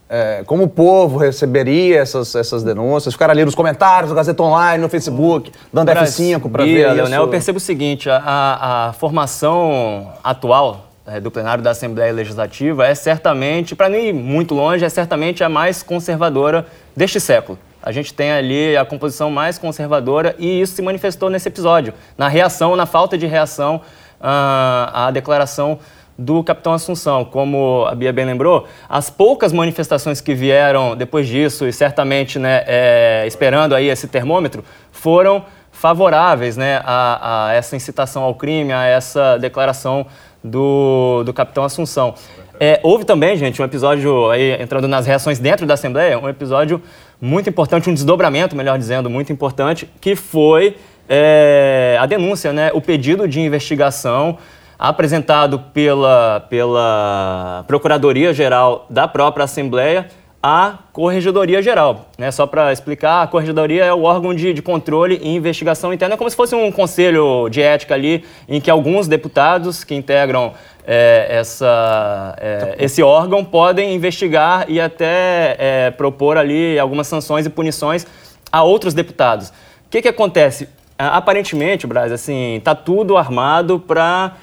é, 0.10 0.44
como 0.46 0.64
o 0.64 0.68
povo 0.68 1.18
receberia 1.18 2.00
essas, 2.00 2.36
essas 2.36 2.64
denúncias, 2.64 3.14
ficar 3.14 3.30
ali 3.30 3.46
nos 3.46 3.56
comentários, 3.56 4.10
no 4.10 4.16
Gazeta 4.16 4.42
Online, 4.44 4.82
no 4.82 4.90
Facebook, 4.90 5.52
dando 5.72 5.86
Braz, 5.86 6.18
F5 6.20 6.52
para 6.52 6.64
ver 6.66 6.88
Leonel, 6.94 7.06
isso. 7.06 7.16
eu 7.16 7.28
percebo 7.30 7.58
o 7.58 7.62
seguinte, 7.62 8.10
a- 8.10 8.88
a, 8.90 8.94
formação 8.94 10.12
atual 10.24 10.91
do 11.22 11.32
plenário 11.32 11.64
da 11.64 11.72
Assembleia 11.72 12.14
Legislativa 12.14 12.86
é 12.86 12.94
certamente, 12.94 13.76
para 13.76 13.90
não 13.90 13.98
ir 13.98 14.14
muito 14.14 14.54
longe, 14.54 14.86
é 14.86 14.90
certamente 14.90 15.44
a 15.44 15.50
mais 15.50 15.82
conservadora 15.82 16.66
deste 16.96 17.20
século. 17.20 17.58
A 17.82 17.92
gente 17.92 18.14
tem 18.14 18.32
ali 18.32 18.78
a 18.78 18.86
composição 18.86 19.32
mais 19.32 19.58
conservadora 19.58 20.36
e 20.38 20.62
isso 20.62 20.76
se 20.76 20.82
manifestou 20.82 21.30
nesse 21.30 21.48
episódio, 21.48 21.94
na 22.16 22.28
reação, 22.28 22.76
na 22.76 22.86
falta 22.86 23.18
de 23.18 23.26
reação 23.26 23.82
ah, 24.20 25.08
à 25.08 25.12
declaração 25.12 25.80
do 26.16 26.44
capitão 26.44 26.74
Assunção. 26.74 27.26
Como 27.26 27.86
a 27.90 27.96
Bia 27.96 28.14
bem 28.14 28.26
lembrou, 28.26 28.68
as 28.88 29.10
poucas 29.10 29.52
manifestações 29.52 30.22
que 30.22 30.36
vieram 30.36 30.96
depois 30.96 31.28
disso, 31.28 31.68
e 31.68 31.74
certamente 31.74 32.38
né, 32.38 32.64
é, 32.68 33.24
esperando 33.26 33.74
aí 33.74 33.90
esse 33.90 34.08
termômetro, 34.08 34.64
foram 34.92 35.44
favoráveis 35.72 36.58
né, 36.58 36.82
a, 36.86 37.48
a 37.48 37.54
essa 37.54 37.76
incitação 37.76 38.22
ao 38.22 38.36
crime, 38.36 38.72
a 38.72 38.86
essa 38.86 39.38
declaração 39.38 40.06
do, 40.44 41.24
do 41.24 41.34
capitão 41.34 41.64
Assunção. 41.64 42.16
É, 42.60 42.80
houve 42.84 43.06
também, 43.06 43.36
gente, 43.38 43.62
um 43.62 43.66
episódio, 43.66 44.30
aí, 44.30 44.62
entrando 44.62 44.88
nas 44.88 45.06
reações 45.06 45.40
dentro 45.40 45.66
da 45.66 45.74
Assembleia, 45.74 46.20
um 46.20 46.30
episódio 46.30 46.82
muito 47.20 47.50
importante, 47.50 47.90
um 47.90 47.94
desdobramento, 47.94 48.56
melhor 48.56 48.78
dizendo, 48.78 49.10
muito 49.10 49.34
importante, 49.34 49.90
que 50.00 50.16
foi 50.16 50.78
é, 51.10 51.98
a 52.00 52.06
denúncia, 52.06 52.54
né, 52.54 52.72
o 52.74 52.82
pedido 52.82 53.28
de 53.28 53.40
investigação 53.42 54.38
apresentado 54.78 55.60
pela, 55.74 56.46
pela 56.50 57.64
Procuradoria-Geral 57.68 58.86
da 58.90 59.08
própria 59.08 59.46
Assembleia 59.46 60.08
à 60.42 60.80
Corregedoria 60.92 61.62
Geral. 61.62 62.08
Né? 62.18 62.32
Só 62.32 62.48
para 62.48 62.74
explicar, 62.74 63.22
a 63.22 63.28
Corregedoria 63.28 63.86
é 63.86 63.94
o 63.94 64.04
órgão 64.04 64.34
de, 64.34 64.54
de 64.54 64.62
controle 64.62 65.20
e 65.22 65.36
investigação 65.36 65.94
interna, 65.94 66.16
é 66.16 66.18
como 66.18 66.30
se 66.30 66.36
fosse 66.36 66.56
um 66.56 66.72
conselho 66.72 67.48
de 67.50 67.62
ética 67.62 67.94
ali, 67.94 68.26
em 68.50 68.60
que 68.60 68.72
alguns 68.72 69.08
deputados 69.08 69.84
que 69.84 69.94
integram 69.94 70.54
é, 70.86 71.28
essa, 71.30 72.36
é, 72.40 72.76
esse 72.80 73.04
órgão 73.04 73.46
podem 73.46 73.94
investigar 73.94 74.66
e 74.68 74.82
até 74.82 75.56
é, 75.60 75.92
propor 75.92 76.38
ali 76.38 76.80
algumas 76.80 77.08
sanções 77.08 77.46
e 77.46 77.50
punições 77.50 78.08
a 78.52 78.64
outros 78.64 78.94
deputados. 78.94 79.50
O 79.50 79.90
que, 79.92 80.02
que 80.02 80.08
acontece? 80.08 80.68
Aparentemente, 80.98 81.86
Braz, 81.86 82.12
assim, 82.12 82.62
tá 82.64 82.74
tudo 82.76 83.18
armado 83.18 83.80
para 83.80 84.34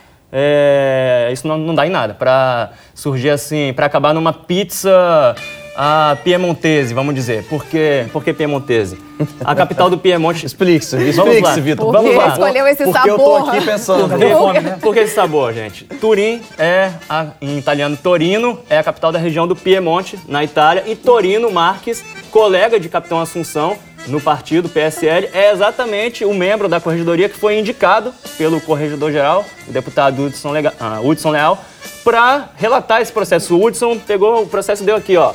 isso 1.32 1.48
não, 1.48 1.56
não 1.56 1.74
dá 1.74 1.86
em 1.86 1.90
nada, 1.90 2.12
para 2.12 2.72
surgir 2.94 3.30
assim, 3.30 3.72
para 3.72 3.86
acabar 3.86 4.12
numa 4.12 4.32
pizza 4.32 5.34
a 5.80 6.16
piemontese, 6.25 6.92
vamos 6.92 7.14
dizer. 7.14 7.44
Por 7.44 7.64
que, 7.64 8.04
por 8.12 8.25
que 8.25 8.32
piemontese? 8.32 8.99
A 9.44 9.54
capital 9.54 9.88
do 9.88 9.97
Piemonte. 9.97 10.44
Explique-se, 10.44 10.97
Vamos 10.97 11.16
lá. 11.16 11.23
explique-se, 11.32 11.61
Vitor. 11.61 11.92
Vamos 11.92 12.11
que 12.11 12.16
lá. 12.16 12.28
escolheu 12.28 12.66
esse 12.66 12.82
Porque 12.85 13.11
eu 13.11 13.16
tô 13.16 13.25
sabor? 13.38 13.49
aqui 13.49 13.64
pensando. 13.64 14.08
Por, 14.08 14.78
por 14.80 14.94
que 14.94 15.00
esse 15.00 15.14
sabor, 15.14 15.52
gente? 15.54 15.85
Turim 16.00 16.42
é, 16.58 16.90
a- 17.08 17.26
em 17.40 17.56
italiano, 17.58 17.97
Torino, 17.97 18.58
é 18.68 18.76
a 18.78 18.82
capital 18.82 19.12
da 19.12 19.20
região 19.20 19.47
do 19.47 19.54
Piemonte, 19.54 20.18
na 20.26 20.42
Itália, 20.42 20.82
e 20.87 20.97
Torino 20.97 21.49
Marques, 21.50 22.04
colega 22.32 22.80
de 22.80 22.88
Capitão 22.88 23.20
Assunção, 23.20 23.76
no 24.08 24.20
partido 24.20 24.68
PSL 24.68 25.28
é 25.32 25.52
exatamente 25.52 26.25
o 26.25 26.32
membro 26.35 26.68
da 26.68 26.80
corregedoria 26.80 27.28
que 27.28 27.37
foi 27.37 27.58
indicado 27.58 28.12
pelo 28.37 28.61
corregedor-geral, 28.61 29.44
o 29.68 29.73
deputado 29.73 30.25
Hudson, 30.25 30.50
Lega, 30.50 30.73
ah, 30.80 30.99
Hudson 31.02 31.30
Leal, 31.30 31.58
para 32.04 32.49
relatar 32.56 33.02
esse 33.02 33.12
processo. 33.12 33.54
O 33.56 33.64
Hudson 33.64 33.99
pegou 33.99 34.42
o 34.42 34.47
processo 34.47 34.82
e 34.82 34.87
deu 34.87 34.97
aqui, 34.97 35.16
ó. 35.16 35.32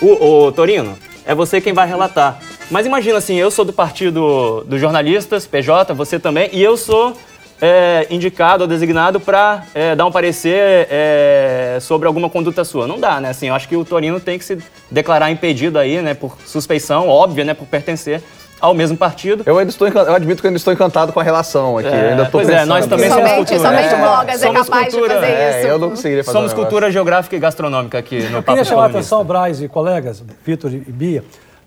O, 0.00 0.46
o 0.46 0.52
Torino, 0.52 0.96
é 1.26 1.34
você 1.34 1.60
quem 1.60 1.72
vai 1.72 1.86
relatar. 1.86 2.40
Mas 2.70 2.86
imagina 2.86 3.18
assim, 3.18 3.36
eu 3.36 3.50
sou 3.50 3.64
do 3.64 3.72
partido 3.72 4.64
dos 4.66 4.80
jornalistas, 4.80 5.46
PJ, 5.46 5.92
você 5.92 6.18
também, 6.18 6.48
e 6.52 6.62
eu 6.62 6.76
sou 6.76 7.16
é, 7.60 8.06
indicado 8.10 8.62
ou 8.62 8.68
designado 8.68 9.20
para 9.20 9.64
é, 9.74 9.94
dar 9.94 10.06
um 10.06 10.12
parecer 10.12 10.88
é, 10.90 11.78
sobre 11.80 12.06
alguma 12.06 12.30
conduta 12.30 12.64
sua. 12.64 12.86
Não 12.86 12.98
dá, 12.98 13.20
né? 13.20 13.30
Assim, 13.30 13.48
eu 13.48 13.54
acho 13.54 13.68
que 13.68 13.76
o 13.76 13.84
Torino 13.84 14.18
tem 14.18 14.38
que 14.38 14.44
se 14.44 14.58
declarar 14.90 15.30
impedido 15.30 15.78
aí, 15.78 16.00
né, 16.00 16.14
por 16.14 16.36
suspeição 16.46 17.08
óbvia, 17.08 17.44
né, 17.44 17.54
por 17.54 17.66
pertencer 17.66 18.22
ao 18.60 18.74
mesmo 18.74 18.96
partido. 18.96 19.42
Eu 19.46 19.58
ainda 19.58 19.70
estou 19.70 19.88
eu 19.88 20.14
admito 20.14 20.40
que 20.40 20.46
eu 20.46 20.50
ainda 20.50 20.58
estou 20.58 20.72
encantado 20.72 21.12
com 21.12 21.20
a 21.20 21.22
relação 21.22 21.78
aqui. 21.78 21.88
É, 21.88 22.10
ainda 22.10 22.26
pois 22.26 22.48
é, 22.48 22.64
nós 22.64 22.86
também 22.86 23.08
somos 23.08 23.28
somente, 23.30 23.36
cultura. 23.48 23.70
somente 23.70 23.94
é, 23.94 23.98
blogas 23.98 24.42
é 24.42 24.52
capaz 24.52 24.92
cultura, 24.92 25.14
de 25.14 25.20
fazer 25.20 25.32
é, 25.32 25.58
isso. 25.58 25.68
eu 25.68 25.78
não 25.78 25.90
conseguiria 25.90 26.24
fazer 26.24 26.38
Somos 26.38 26.52
um 26.52 26.54
cultura 26.56 26.90
geográfica 26.90 27.36
e 27.36 27.38
gastronômica 27.38 27.98
aqui 27.98 28.20
no 28.28 28.38
Eu 28.38 28.42
queria 28.42 28.64
chamar 28.64 28.84
a 28.84 28.86
atenção, 28.86 29.24
Braz 29.24 29.62
e 29.62 29.68
colegas, 29.68 30.22
Vitor 30.44 30.72
e 30.72 30.78
Bia, 30.78 31.24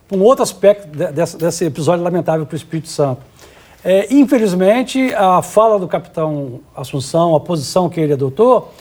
para 0.08 0.18
um 0.18 0.22
outro 0.22 0.44
aspecto 0.44 0.88
de- 0.88 1.12
desse, 1.12 1.38
desse 1.38 1.66
episódio 1.66 2.04
lamentável 2.04 2.46
para 2.46 2.54
o 2.54 2.58
Espírito 2.58 2.90
Santo. 2.90 3.22
É, 3.84 4.08
infelizmente, 4.14 5.14
a 5.16 5.42
fala 5.42 5.78
do 5.78 5.88
capitão 5.88 6.62
Assunção, 6.76 7.36
a 7.36 7.40
posição 7.40 7.90
que 7.90 8.00
ele 8.00 8.14
adotou, 8.14 8.72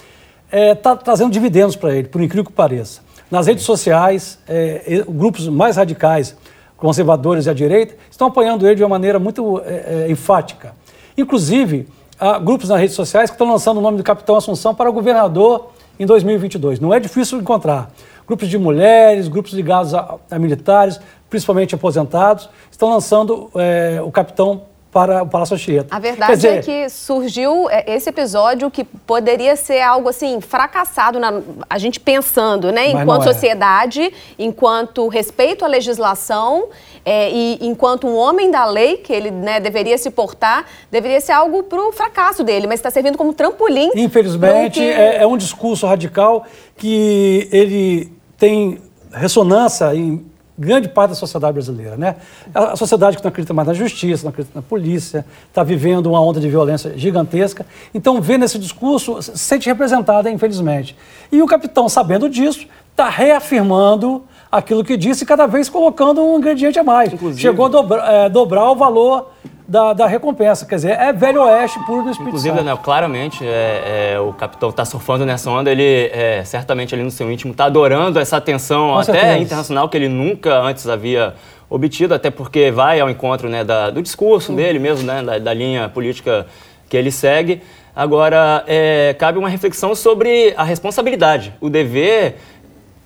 está 0.52 0.94
trazendo 0.94 1.30
dividendos 1.32 1.74
para 1.74 1.94
ele, 1.96 2.08
por 2.08 2.20
incrível 2.22 2.44
que 2.44 2.52
pareça. 2.52 3.00
Nas 3.30 3.46
redes 3.46 3.64
sociais, 3.64 4.38
é, 4.46 5.02
grupos 5.08 5.48
mais 5.48 5.76
radicais, 5.76 6.36
conservadores 6.82 7.46
e 7.46 7.50
à 7.50 7.54
direita, 7.54 7.94
estão 8.10 8.26
apoiando 8.26 8.66
ele 8.66 8.74
de 8.74 8.82
uma 8.82 8.88
maneira 8.88 9.16
muito 9.20 9.62
é, 9.64 10.06
é, 10.08 10.10
enfática. 10.10 10.74
Inclusive, 11.16 11.86
há 12.18 12.40
grupos 12.40 12.68
nas 12.68 12.80
redes 12.80 12.96
sociais 12.96 13.30
que 13.30 13.34
estão 13.36 13.48
lançando 13.48 13.76
o 13.78 13.80
nome 13.80 13.98
do 13.98 14.02
capitão 14.02 14.34
Assunção 14.34 14.74
para 14.74 14.90
governador 14.90 15.68
em 15.96 16.04
2022. 16.04 16.80
Não 16.80 16.92
é 16.92 16.98
difícil 16.98 17.38
encontrar. 17.38 17.92
Grupos 18.26 18.48
de 18.48 18.58
mulheres, 18.58 19.28
grupos 19.28 19.52
ligados 19.52 19.94
a, 19.94 20.16
a 20.28 20.38
militares, 20.40 20.98
principalmente 21.30 21.72
aposentados, 21.72 22.48
estão 22.68 22.90
lançando 22.90 23.48
é, 23.54 24.02
o 24.04 24.10
capitão 24.10 24.62
para 24.92 25.22
o 25.22 25.26
Palácio 25.26 25.54
Anchieta. 25.54 25.86
A 25.90 25.98
verdade 25.98 26.30
Quer 26.32 26.36
dizer, 26.36 26.58
é 26.58 26.60
que 26.60 26.88
surgiu 26.90 27.68
é, 27.70 27.94
esse 27.94 28.10
episódio 28.10 28.70
que 28.70 28.84
poderia 28.84 29.56
ser 29.56 29.80
algo 29.80 30.10
assim 30.10 30.38
fracassado 30.42 31.18
na 31.18 31.40
a 31.68 31.78
gente 31.78 31.98
pensando, 31.98 32.70
né, 32.70 32.92
Mas 32.92 33.02
enquanto 33.02 33.22
é. 33.22 33.32
sociedade, 33.32 34.12
enquanto 34.38 35.08
respeito 35.08 35.64
à 35.64 35.68
legislação 35.68 36.68
é, 37.06 37.30
e 37.30 37.58
enquanto 37.62 38.06
um 38.06 38.14
homem 38.14 38.50
da 38.50 38.66
lei 38.66 38.98
que 38.98 39.12
ele 39.14 39.30
né, 39.30 39.58
deveria 39.58 39.96
se 39.96 40.10
portar, 40.10 40.66
deveria 40.90 41.22
ser 41.22 41.32
algo 41.32 41.62
para 41.62 41.80
o 41.80 41.90
fracasso 41.90 42.44
dele, 42.44 42.66
mas 42.66 42.78
está 42.78 42.90
servindo 42.90 43.16
como 43.16 43.32
trampolim. 43.32 43.88
Infelizmente, 43.94 44.78
que- 44.78 44.90
é, 44.90 45.22
é 45.22 45.26
um 45.26 45.38
discurso 45.38 45.86
radical 45.86 46.44
que 46.76 47.48
ele 47.50 48.12
tem 48.36 48.78
ressonância 49.10 49.94
em 49.94 50.24
grande 50.58 50.88
parte 50.88 51.10
da 51.10 51.16
sociedade 51.16 51.52
brasileira. 51.54 51.96
Né? 51.96 52.16
A 52.54 52.76
sociedade 52.76 53.16
que 53.16 53.22
não 53.22 53.28
acredita 53.30 53.54
mais 53.54 53.68
na 53.68 53.74
justiça, 53.74 54.24
não 54.24 54.30
acredita 54.30 54.58
na 54.58 54.62
polícia, 54.62 55.24
está 55.48 55.62
vivendo 55.62 56.06
uma 56.06 56.20
onda 56.20 56.40
de 56.40 56.48
violência 56.48 56.96
gigantesca. 56.96 57.64
Então, 57.94 58.20
vê 58.20 58.36
nesse 58.38 58.58
discurso, 58.58 59.22
se 59.22 59.38
sente 59.38 59.68
representada, 59.68 60.30
infelizmente. 60.30 60.96
E 61.30 61.40
o 61.42 61.46
capitão, 61.46 61.88
sabendo 61.88 62.28
disso, 62.28 62.66
está 62.90 63.08
reafirmando 63.08 64.24
aquilo 64.52 64.84
que 64.84 64.98
disse, 64.98 65.24
cada 65.24 65.46
vez 65.46 65.68
colocando 65.70 66.22
um 66.22 66.36
ingrediente 66.38 66.78
a 66.78 66.84
mais. 66.84 67.10
Chegou 67.38 67.64
a 67.66 67.68
dobra- 67.70 68.04
é, 68.06 68.28
dobrar 68.28 68.70
o 68.70 68.76
valor 68.76 69.30
da, 69.66 69.94
da 69.94 70.06
recompensa. 70.06 70.66
Quer 70.66 70.74
dizer, 70.74 70.90
é 71.00 71.10
velho 71.10 71.42
oeste 71.42 71.78
puro 71.86 72.02
no 72.02 72.10
Espírito 72.10 72.28
Inclusive, 72.28 72.50
Santo. 72.50 72.58
Daniel, 72.58 72.76
claramente 72.76 73.42
é, 73.46 74.12
é, 74.14 74.20
o 74.20 74.30
capitão 74.34 74.68
está 74.68 74.84
surfando 74.84 75.24
nessa 75.24 75.50
onda, 75.50 75.70
ele 75.70 76.10
é, 76.12 76.42
certamente 76.44 76.94
ali 76.94 77.02
no 77.02 77.10
seu 77.10 77.32
íntimo 77.32 77.52
está 77.52 77.64
adorando 77.64 78.20
essa 78.20 78.36
atenção 78.36 78.88
Com 78.92 78.98
até 78.98 79.12
certeza. 79.12 79.38
internacional 79.38 79.88
que 79.88 79.96
ele 79.96 80.08
nunca 80.10 80.58
antes 80.60 80.86
havia 80.86 81.34
obtido, 81.70 82.12
até 82.12 82.30
porque 82.30 82.70
vai 82.70 83.00
ao 83.00 83.08
encontro 83.08 83.48
né, 83.48 83.64
da- 83.64 83.88
do 83.88 84.02
discurso 84.02 84.52
dele 84.52 84.78
mesmo, 84.78 85.06
né, 85.06 85.22
da, 85.22 85.38
da 85.38 85.54
linha 85.54 85.88
política 85.88 86.46
que 86.90 86.96
ele 86.98 87.10
segue. 87.10 87.62
Agora, 87.96 88.64
é, 88.66 89.14
cabe 89.18 89.38
uma 89.38 89.48
reflexão 89.50 89.94
sobre 89.94 90.52
a 90.56 90.64
responsabilidade, 90.64 91.54
o 91.60 91.68
dever 91.70 92.36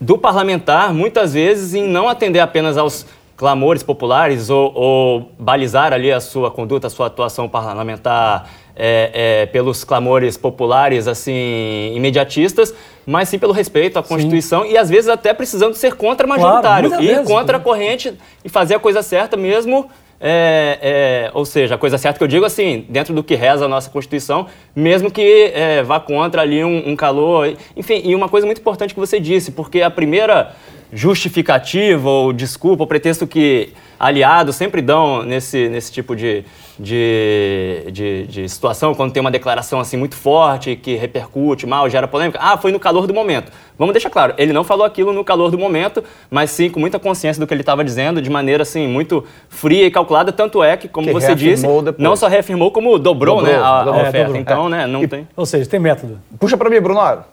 do 0.00 0.18
parlamentar, 0.18 0.92
muitas 0.92 1.34
vezes, 1.34 1.74
em 1.74 1.86
não 1.86 2.08
atender 2.08 2.40
apenas 2.40 2.76
aos 2.76 3.06
clamores 3.36 3.82
populares 3.82 4.48
ou, 4.48 4.72
ou 4.74 5.32
balizar 5.38 5.92
ali 5.92 6.10
a 6.10 6.20
sua 6.20 6.50
conduta, 6.50 6.86
a 6.86 6.90
sua 6.90 7.06
atuação 7.06 7.48
parlamentar 7.48 8.48
é, 8.74 9.42
é, 9.42 9.46
pelos 9.46 9.84
clamores 9.84 10.36
populares, 10.36 11.06
assim, 11.06 11.92
imediatistas, 11.94 12.74
mas 13.06 13.28
sim 13.28 13.38
pelo 13.38 13.52
respeito 13.52 13.98
à 13.98 14.02
Constituição 14.02 14.64
e, 14.64 14.76
às 14.76 14.88
vezes, 14.88 15.08
até 15.08 15.32
precisando 15.34 15.74
ser 15.74 15.94
contra-majoritário, 15.94 16.90
muitas 16.90 17.04
ir 17.04 17.08
vezes, 17.08 17.26
contra 17.26 17.56
a 17.56 17.58
né? 17.58 17.64
corrente 17.64 18.14
e 18.44 18.48
fazer 18.48 18.74
a 18.74 18.78
coisa 18.78 19.02
certa 19.02 19.36
mesmo... 19.36 19.88
é, 20.20 20.78
é, 20.80 21.30
ou 21.34 21.44
seja, 21.44 21.74
a 21.74 21.78
coisa 21.78 21.98
certa 21.98 22.18
que 22.18 22.24
eu 22.24 22.28
digo 22.28 22.44
assim, 22.44 22.86
dentro 22.88 23.14
do 23.14 23.22
que 23.22 23.34
reza 23.34 23.64
a 23.64 23.68
nossa 23.68 23.90
Constituição, 23.90 24.46
mesmo 24.74 25.10
que 25.10 25.52
é, 25.54 25.82
vá 25.82 26.00
contra 26.00 26.42
ali 26.42 26.64
um, 26.64 26.90
um 26.90 26.96
calor. 26.96 27.54
Enfim, 27.76 28.00
e 28.04 28.14
uma 28.14 28.28
coisa 28.28 28.46
muito 28.46 28.60
importante 28.60 28.94
que 28.94 29.00
você 29.00 29.20
disse, 29.20 29.52
porque 29.52 29.82
a 29.82 29.90
primeira 29.90 30.54
justificativa 30.92 32.08
ou 32.08 32.32
desculpa, 32.32 32.82
ou 32.82 32.86
pretexto 32.86 33.26
que 33.26 33.70
aliados 33.98 34.56
sempre 34.56 34.80
dão 34.80 35.22
nesse, 35.22 35.68
nesse 35.68 35.92
tipo 35.92 36.14
de, 36.14 36.44
de, 36.78 37.84
de, 37.90 38.26
de 38.26 38.48
situação, 38.48 38.94
quando 38.94 39.12
tem 39.12 39.20
uma 39.20 39.30
declaração 39.30 39.80
assim 39.80 39.96
muito 39.96 40.14
forte, 40.14 40.76
que 40.76 40.94
repercute 40.94 41.66
mal, 41.66 41.88
gera 41.88 42.06
polêmica. 42.06 42.38
Ah, 42.42 42.56
foi 42.58 42.70
no 42.72 42.78
calor 42.78 43.06
do 43.06 43.14
momento. 43.14 43.50
Vamos 43.78 43.92
deixar 43.92 44.10
claro, 44.10 44.34
ele 44.38 44.52
não 44.52 44.62
falou 44.64 44.84
aquilo 44.84 45.12
no 45.12 45.24
calor 45.24 45.50
do 45.50 45.58
momento, 45.58 46.02
mas 46.30 46.50
sim 46.50 46.68
com 46.70 46.78
muita 46.80 46.98
consciência 46.98 47.40
do 47.40 47.46
que 47.46 47.54
ele 47.54 47.62
estava 47.62 47.84
dizendo, 47.84 48.20
de 48.22 48.30
maneira 48.30 48.62
assim 48.62 48.86
muito 48.86 49.24
fria 49.48 49.86
e 49.86 49.90
calculada, 49.90 50.32
tanto 50.32 50.62
é 50.62 50.76
que, 50.76 50.88
como 50.88 51.06
Que 51.08 51.12
você 51.12 51.34
disse, 51.34 51.62
depois. 51.66 51.94
não 51.98 52.14
só 52.16 52.26
reafirmou, 52.28 52.70
como 52.70 52.98
dobrou, 52.98 53.36
Dobrou, 53.36 53.42
né, 53.42 53.58
a, 53.58 53.80
a 53.80 53.84
dobrou. 53.84 53.94
É, 54.04 54.08
oferta. 54.08 54.24
dobrou. 54.26 54.40
Então, 54.40 54.68
né, 54.68 54.86
não 54.86 55.06
tem... 55.06 55.26
Ou 55.36 55.46
seja, 55.46 55.68
tem 55.68 55.80
método. 55.80 56.20
Puxa 56.38 56.56
pra 56.56 56.68
mim, 56.70 56.80
Brunoro. 56.80 57.24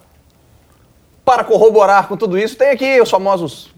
Para 1.25 1.43
corroborar 1.43 2.07
com 2.07 2.17
tudo 2.17 2.38
isso, 2.38 2.57
tem 2.57 2.69
aqui 2.71 3.00
os 3.01 3.09
famosos 3.09 3.69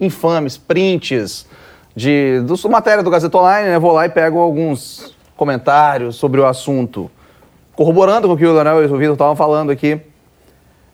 infames 0.00 0.56
prints 0.56 1.46
de 1.94 2.40
do, 2.40 2.68
matéria 2.68 3.02
do 3.02 3.10
Gazeta 3.10 3.36
Online, 3.38 3.68
né? 3.70 3.78
Vou 3.78 3.92
lá 3.92 4.06
e 4.06 4.08
pego 4.08 4.38
alguns 4.38 5.14
comentários 5.36 6.16
sobre 6.16 6.40
o 6.40 6.46
assunto. 6.46 7.10
Corroborando 7.74 8.28
com 8.28 8.34
o 8.34 8.36
que 8.36 8.46
o 8.46 8.52
Leonel 8.52 8.82
e 8.82 8.86
o 8.86 8.96
Vitor 8.96 9.14
estavam 9.14 9.36
falando 9.36 9.70
aqui. 9.70 10.00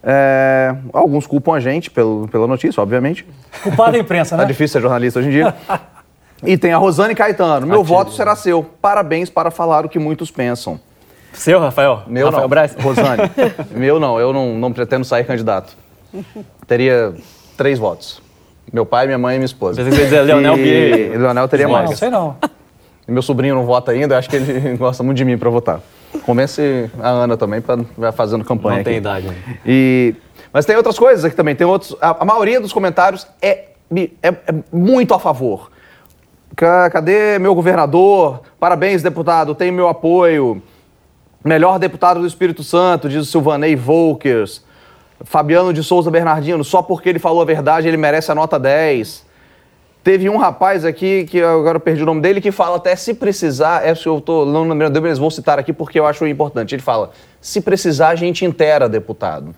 É, 0.02 0.74
alguns 0.92 1.26
culpam 1.26 1.54
a 1.54 1.60
gente 1.60 1.90
pelo, 1.90 2.28
pela 2.28 2.46
notícia, 2.46 2.80
obviamente. 2.82 3.26
Culpado 3.62 3.92
da 3.92 3.98
imprensa, 3.98 4.36
Tá 4.36 4.42
né? 4.42 4.48
difícil 4.48 4.74
ser 4.74 4.80
jornalista 4.80 5.18
hoje 5.18 5.28
em 5.28 5.32
dia. 5.32 5.54
e 6.44 6.56
tem 6.56 6.72
a 6.72 6.78
Rosane 6.78 7.14
Caetano. 7.14 7.66
Meu 7.66 7.82
voto 7.82 8.12
será 8.12 8.36
seu. 8.36 8.62
Parabéns 8.62 9.28
para 9.28 9.50
falar 9.50 9.84
o 9.84 9.88
que 9.88 9.98
muitos 9.98 10.30
pensam. 10.30 10.80
Seu, 11.32 11.60
Rafael? 11.60 12.02
Meu 12.06 12.26
Rafael 12.26 12.42
não. 12.42 12.48
Braz? 12.48 12.74
Rosane. 12.80 13.22
Meu 13.74 14.00
não, 14.00 14.18
eu 14.18 14.32
não, 14.32 14.54
não 14.54 14.72
pretendo 14.72 15.04
sair 15.04 15.24
candidato. 15.24 15.76
Teria 16.66 17.14
três 17.56 17.78
votos. 17.78 18.22
Meu 18.72 18.84
pai, 18.84 19.06
minha 19.06 19.18
mãe 19.18 19.36
e 19.36 19.38
minha 19.38 19.46
esposa. 19.46 19.82
Você 19.82 19.90
dizer 19.90 20.22
Leonel 20.22 20.56
e... 20.58 21.16
Leonel 21.16 21.48
teria 21.48 21.66
Não, 21.66 21.72
mais. 21.72 21.90
não 21.90 21.96
sei 21.96 22.10
não. 22.10 22.36
E 23.06 23.10
meu 23.12 23.22
sobrinho 23.22 23.54
não 23.54 23.64
vota 23.64 23.92
ainda, 23.92 24.18
acho 24.18 24.28
que 24.28 24.36
ele 24.36 24.76
gosta 24.78 25.02
muito 25.02 25.16
de 25.16 25.24
mim 25.24 25.38
para 25.38 25.48
votar. 25.50 25.80
Convence 26.24 26.90
a 27.00 27.08
Ana 27.08 27.36
também 27.36 27.60
para 27.60 27.78
vai 27.96 28.12
fazendo 28.12 28.44
campanha 28.44 28.78
Não 28.78 28.84
tem 28.84 28.94
aqui. 28.94 29.00
idade. 29.00 29.26
né? 29.28 29.34
E, 29.64 30.14
mas 30.52 30.64
tem 30.66 30.76
outras 30.76 30.98
coisas 30.98 31.24
aqui 31.24 31.34
também. 31.36 31.54
Tem 31.54 31.66
outros. 31.66 31.96
A, 32.00 32.22
a 32.22 32.24
maioria 32.24 32.60
dos 32.60 32.72
comentários 32.72 33.26
é, 33.40 33.68
é, 34.22 34.28
é 34.28 34.34
muito 34.72 35.14
a 35.14 35.18
favor. 35.18 35.70
Ca- 36.56 36.90
Cadê 36.90 37.38
meu 37.38 37.54
governador? 37.54 38.40
Parabéns, 38.58 39.02
deputado, 39.02 39.54
tem 39.54 39.70
meu 39.70 39.88
apoio. 39.88 40.62
Melhor 41.44 41.78
deputado 41.78 42.20
do 42.20 42.26
Espírito 42.26 42.62
Santo, 42.64 43.08
diz 43.08 43.22
o 43.22 43.24
Silvanei 43.30 43.76
Volkers. 43.76 44.62
Fabiano 45.24 45.72
de 45.72 45.82
Souza 45.82 46.10
Bernardino, 46.10 46.62
só 46.62 46.82
porque 46.82 47.08
ele 47.08 47.18
falou 47.18 47.42
a 47.42 47.44
verdade, 47.44 47.88
ele 47.88 47.96
merece 47.96 48.30
a 48.30 48.34
nota 48.34 48.58
10. 48.58 49.26
Teve 50.04 50.30
um 50.30 50.36
rapaz 50.36 50.84
aqui, 50.84 51.26
que 51.26 51.42
agora 51.42 51.78
perdi 51.80 52.02
o 52.02 52.06
nome 52.06 52.20
dele, 52.20 52.40
que 52.40 52.52
fala 52.52 52.76
até 52.76 52.94
se 52.94 53.14
precisar, 53.14 53.84
é 53.84 53.94
se 53.94 54.06
eu 54.06 54.20
tô 54.20 54.46
não 54.46 54.66
lembrando 54.68 55.02
mas 55.02 55.18
vou 55.18 55.30
citar 55.30 55.58
aqui 55.58 55.72
porque 55.72 55.98
eu 55.98 56.06
acho 56.06 56.26
importante. 56.26 56.74
Ele 56.74 56.82
fala: 56.82 57.10
se 57.40 57.60
precisar, 57.60 58.08
a 58.08 58.14
gente 58.14 58.44
intera 58.44 58.88
deputado. 58.88 59.54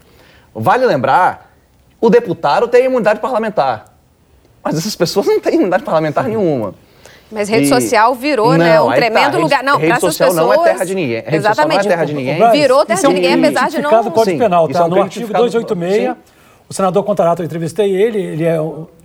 Vale 0.55 0.87
lembrar, 0.87 1.53
o 2.01 2.09
deputado 2.09 2.67
tem 2.67 2.87
imunidade 2.87 3.21
parlamentar. 3.21 3.95
Mas 4.63 4.77
essas 4.77 4.97
pessoas 4.97 5.27
não 5.27 5.41
têm 5.41 5.55
imunidade 5.55 5.85
parlamentar 5.85 6.25
nenhuma. 6.25 6.75
Mas 7.31 7.49
rede 7.49 7.67
E- 7.67 7.69
social 7.69 8.15
virou, 8.15 8.53
né, 8.57 8.77
Não, 8.77 8.87
um 8.87 8.91
aí 8.91 9.01
tá, 9.01 9.07
tremendo 9.07 9.31
rede- 9.33 9.43
lugar. 9.43 9.63
Não, 9.63 9.75
rede 9.77 9.87
para 9.89 9.97
essas 9.99 10.15
social 10.15 10.31
pessoas. 10.31 10.57
não 10.57 10.65
é 10.67 10.73
terra 10.73 10.85
de 10.85 10.95
ninguém. 10.95 11.17
Rede 11.25 11.25
social 11.25 11.41
não 11.41 11.43
é 11.43 11.47
Exatamente. 11.77 11.89
terra 11.89 12.05
de 12.05 12.15
ninguém. 12.15 12.39
Braz, 12.39 12.53
Virou 12.59 12.85
terra 12.85 12.97
isso 12.99 13.07
é 13.07 13.09
de 13.09 13.15
ninguém, 13.15 13.37
um 13.37 13.39
apesar 13.39 13.69
de 13.71 13.79
não. 13.83 13.91
do 14.03 14.11
Código 14.11 14.25
Sim, 14.25 14.39
Penal, 14.39 14.65
isso 14.65 14.73
tá? 14.73 14.79
é 14.81 14.83
um 14.85 14.89
no 14.89 14.95
artigo 14.97 15.11
tipificado 15.13 15.45
do- 15.45 15.51
286, 15.51 16.17
o 16.69 16.75
senador 16.75 17.05
Contarato, 17.05 17.43
eu 17.43 17.47
entrevistei 17.47 17.91
ele, 17.95 18.19
ele 18.21 18.45
é 18.45 18.59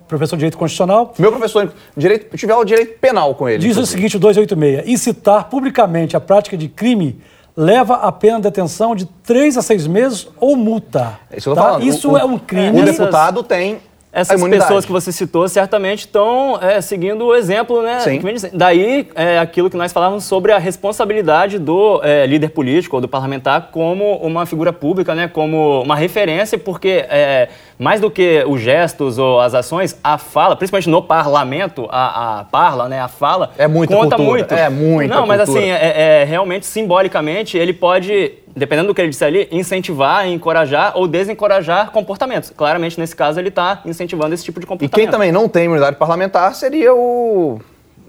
professor 0.08 0.36
de 0.36 0.40
direito 0.40 0.58
constitucional. 0.58 1.12
Meu 1.18 1.30
professor, 1.30 1.72
direito, 1.96 2.26
eu 2.32 2.38
tive 2.38 2.52
aula 2.52 2.64
de 2.64 2.70
direito 2.74 2.98
penal 2.98 3.34
com 3.34 3.48
ele. 3.48 3.58
Diz 3.58 3.76
o 3.76 3.86
seguinte, 3.86 4.16
o 4.16 4.20
286, 4.20 4.88
incitar 4.88 5.44
publicamente 5.48 6.16
a 6.16 6.20
prática 6.20 6.56
de 6.56 6.68
crime 6.68 7.20
leva 7.56 7.94
a 7.94 8.12
pena 8.12 8.36
de 8.36 8.42
detenção 8.42 8.94
de 8.94 9.06
três 9.24 9.56
a 9.56 9.62
seis 9.62 9.86
meses 9.86 10.28
ou 10.38 10.54
multa. 10.56 11.18
É 11.30 11.38
isso 11.38 11.44
que 11.44 11.48
eu 11.50 11.54
tô 11.54 11.60
tá? 11.60 11.66
falando. 11.68 11.82
Isso 11.84 12.10
O- 12.12 12.18
é 12.18 12.24
um 12.24 12.38
crime. 12.38 12.80
O 12.82 12.84
deputado 12.84 13.42
tem 13.42 13.78
Essas 14.16 14.42
pessoas 14.42 14.86
que 14.86 14.90
você 14.90 15.12
citou 15.12 15.46
certamente 15.46 16.00
estão 16.00 16.58
é, 16.62 16.80
seguindo 16.80 17.26
o 17.26 17.34
exemplo, 17.34 17.82
né? 17.82 18.00
Sim. 18.00 18.20
Daí 18.54 19.06
é, 19.14 19.38
aquilo 19.38 19.68
que 19.68 19.76
nós 19.76 19.92
falávamos 19.92 20.24
sobre 20.24 20.52
a 20.52 20.58
responsabilidade 20.58 21.58
do 21.58 22.00
é, 22.02 22.24
líder 22.24 22.48
político 22.48 22.96
ou 22.96 23.02
do 23.02 23.08
parlamentar 23.08 23.68
como 23.70 24.16
uma 24.16 24.46
figura 24.46 24.72
pública, 24.72 25.14
né? 25.14 25.28
Como 25.28 25.82
uma 25.82 25.94
referência, 25.94 26.56
porque 26.58 27.04
é, 27.10 27.50
mais 27.78 28.00
do 28.00 28.10
que 28.10 28.42
os 28.48 28.58
gestos 28.58 29.18
ou 29.18 29.38
as 29.38 29.54
ações, 29.54 29.98
a 30.02 30.16
fala, 30.16 30.56
principalmente 30.56 30.88
no 30.88 31.02
parlamento, 31.02 31.86
a, 31.90 32.40
a 32.40 32.44
parla, 32.44 32.88
né? 32.88 32.98
A 33.00 33.08
fala 33.08 33.50
É 33.58 33.68
muita 33.68 33.94
conta 33.94 34.16
cultura, 34.16 34.38
muito. 34.38 34.54
é 34.54 34.68
muita 34.70 35.14
Não, 35.14 35.26
mas 35.26 35.42
cultura. 35.42 35.60
assim, 35.60 35.70
é, 35.70 36.24
realmente, 36.24 36.64
simbolicamente, 36.64 37.58
ele 37.58 37.74
pode, 37.74 38.32
dependendo 38.56 38.88
do 38.88 38.94
que 38.94 39.00
ele 39.02 39.10
disser 39.10 39.28
ali, 39.28 39.46
incentivar, 39.52 40.26
encorajar 40.26 40.92
ou 40.96 41.06
desencorajar 41.06 41.90
comportamentos. 41.90 42.50
Claramente, 42.56 42.98
nesse 42.98 43.14
caso, 43.14 43.38
ele 43.38 43.50
está 43.50 43.82
incentivando 43.84 44.34
esse 44.34 44.42
tipo 44.44 44.58
de 44.58 44.64
E 44.64 44.68
comportamento. 44.68 44.94
quem 44.94 45.10
também 45.10 45.30
não 45.30 45.48
tem 45.48 45.66
imunidade 45.66 45.96
parlamentar 45.96 46.54
seria 46.54 46.94
o. 46.94 47.60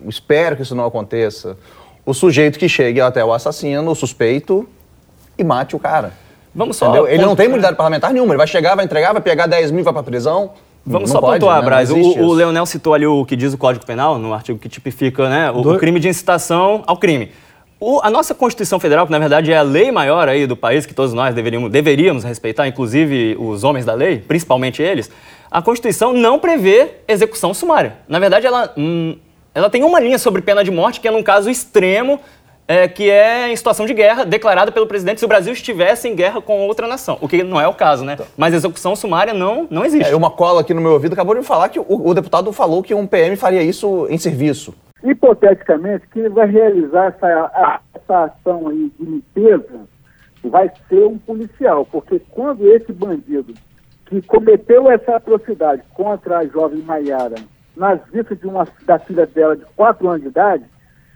Espero 0.08 0.56
que 0.56 0.62
isso 0.62 0.74
não 0.74 0.86
aconteça. 0.86 1.58
O 2.06 2.14
sujeito 2.14 2.58
que 2.58 2.70
chegue 2.70 3.02
até 3.02 3.24
o 3.26 3.34
assassino, 3.34 3.92
o 3.92 3.96
suspeito, 3.96 4.68
e 5.38 5.44
mate 5.44 5.76
o 5.76 5.80
cara. 5.80 6.14
Vamos 6.56 6.78
só. 6.78 6.86
Entendeu? 6.88 7.08
Ele 7.08 7.26
não 7.26 7.36
tem 7.36 7.48
imunidade 7.48 7.76
parlamentar 7.76 8.14
nenhuma. 8.14 8.32
Ele 8.32 8.38
vai 8.38 8.48
chegar, 8.48 8.74
vai 8.76 8.86
entregar, 8.86 9.12
vai 9.12 9.22
pegar 9.22 9.46
10 9.48 9.72
mil, 9.72 9.84
vai 9.84 9.94
pra 9.94 10.02
prisão. 10.02 10.52
Vamos 10.86 11.10
Não 11.10 11.16
só 11.16 11.20
pode, 11.20 11.40
pontuar, 11.42 11.56
né? 11.58 11.62
Não 11.62 11.68
Braz. 11.68 11.92
O, 11.92 11.98
o. 11.98 12.34
Leonel 12.34 12.66
citou 12.66 12.94
ali 12.94 13.06
o 13.06 13.26
que 13.26 13.36
diz 13.36 13.54
o 13.54 13.58
Código 13.58 13.86
Penal, 13.86 14.18
no 14.18 14.34
artigo 14.34 14.58
que 14.58 14.70
tipifica 14.70 15.28
né, 15.28 15.52
o, 15.52 15.62
Do- 15.62 15.74
o 15.74 15.78
crime 15.78 16.00
de 16.00 16.08
incitação 16.08 16.82
ao 16.88 16.96
crime. 16.96 17.32
O- 17.80 18.00
a 18.02 18.10
nossa 18.10 18.34
Constituição 18.34 18.80
Federal, 18.80 19.06
que 19.06 19.12
na 19.12 19.20
verdade 19.20 19.52
é 19.52 19.58
a 19.58 19.62
lei 19.62 19.92
maior 19.92 20.28
aí 20.28 20.48
do 20.48 20.56
país, 20.56 20.86
que 20.86 20.94
todos 20.96 21.14
nós 21.14 21.36
deveríamos, 21.36 21.70
deveríamos 21.72 22.24
respeitar, 22.24 22.68
inclusive 22.68 23.36
os 23.40 23.64
homens 23.64 23.86
da 23.86 23.94
lei, 23.94 24.18
principalmente 24.18 24.82
eles, 24.82 25.12
a 25.52 25.62
Constituição 25.62 26.12
não 26.12 26.40
prevê 26.40 26.90
execução 27.08 27.54
sumária. 27.54 27.98
Na 28.08 28.18
verdade, 28.20 28.48
ela, 28.48 28.74
hum, 28.76 29.16
ela 29.54 29.70
tem 29.70 29.84
uma 29.84 30.00
linha 30.00 30.18
sobre 30.18 30.42
pena 30.42 30.64
de 30.64 30.72
morte, 30.72 31.00
que 31.00 31.08
é 31.08 31.12
num 31.12 31.22
caso 31.22 31.50
extremo, 31.52 32.20
é, 32.68 32.88
que 32.88 33.10
é 33.10 33.50
em 33.52 33.56
situação 33.56 33.86
de 33.86 33.94
guerra, 33.94 34.26
declarada 34.26 34.72
pelo 34.72 34.88
presidente 34.88 35.20
se 35.20 35.26
o 35.26 35.28
Brasil 35.28 35.54
estivesse 35.54 36.08
em 36.10 36.16
guerra 36.16 36.42
com 36.42 36.68
outra 36.68 36.86
nação. 36.88 37.18
O 37.22 37.28
que 37.28 37.44
não 37.44 37.62
é 37.62 37.68
o 37.68 37.74
caso, 37.74 38.04
né? 38.04 38.18
Mas 38.36 38.54
execução 38.56 38.94
sumária 38.96 39.34
não, 39.34 39.68
não 39.70 39.86
existe. 39.86 40.12
É, 40.12 40.16
uma 40.16 40.32
cola 40.32 40.62
aqui 40.62 40.74
no 40.74 40.82
meu 40.82 40.92
ouvido 40.94 41.14
acabou 41.14 41.34
de 41.36 41.42
me 41.42 41.46
falar 41.46 41.70
que 41.70 41.80
o, 41.80 41.86
o 41.88 42.14
deputado 42.14 42.52
falou 42.52 42.82
que 42.84 42.94
um 42.94 43.06
PM 43.08 43.36
faria 43.38 43.62
isso 43.62 44.06
em 44.10 44.18
serviço. 44.18 44.74
Hipoteticamente, 45.04 46.08
quem 46.08 46.28
vai 46.30 46.48
realizar 46.48 47.08
essa, 47.08 47.82
essa 47.94 48.24
ação 48.24 48.68
aí 48.68 48.92
de 49.00 49.06
limpeza 49.06 49.82
vai 50.44 50.72
ser 50.88 51.06
um 51.06 51.18
policial, 51.18 51.86
porque 51.86 52.20
quando 52.32 52.68
esse 52.68 52.92
bandido 52.92 53.54
que 54.06 54.22
cometeu 54.22 54.90
essa 54.90 55.18
atrocidade 55.18 55.84
contra 55.94 56.40
a 56.40 56.46
jovem 56.48 56.82
Maiara 56.82 57.36
nas 57.76 58.00
vistas 58.12 58.40
de 58.40 58.48
uma, 58.48 58.68
da 58.86 58.98
filha 59.00 59.26
dela 59.26 59.56
de 59.56 59.66
4 59.76 60.08
anos 60.08 60.22
de 60.22 60.30
idade, 60.30 60.66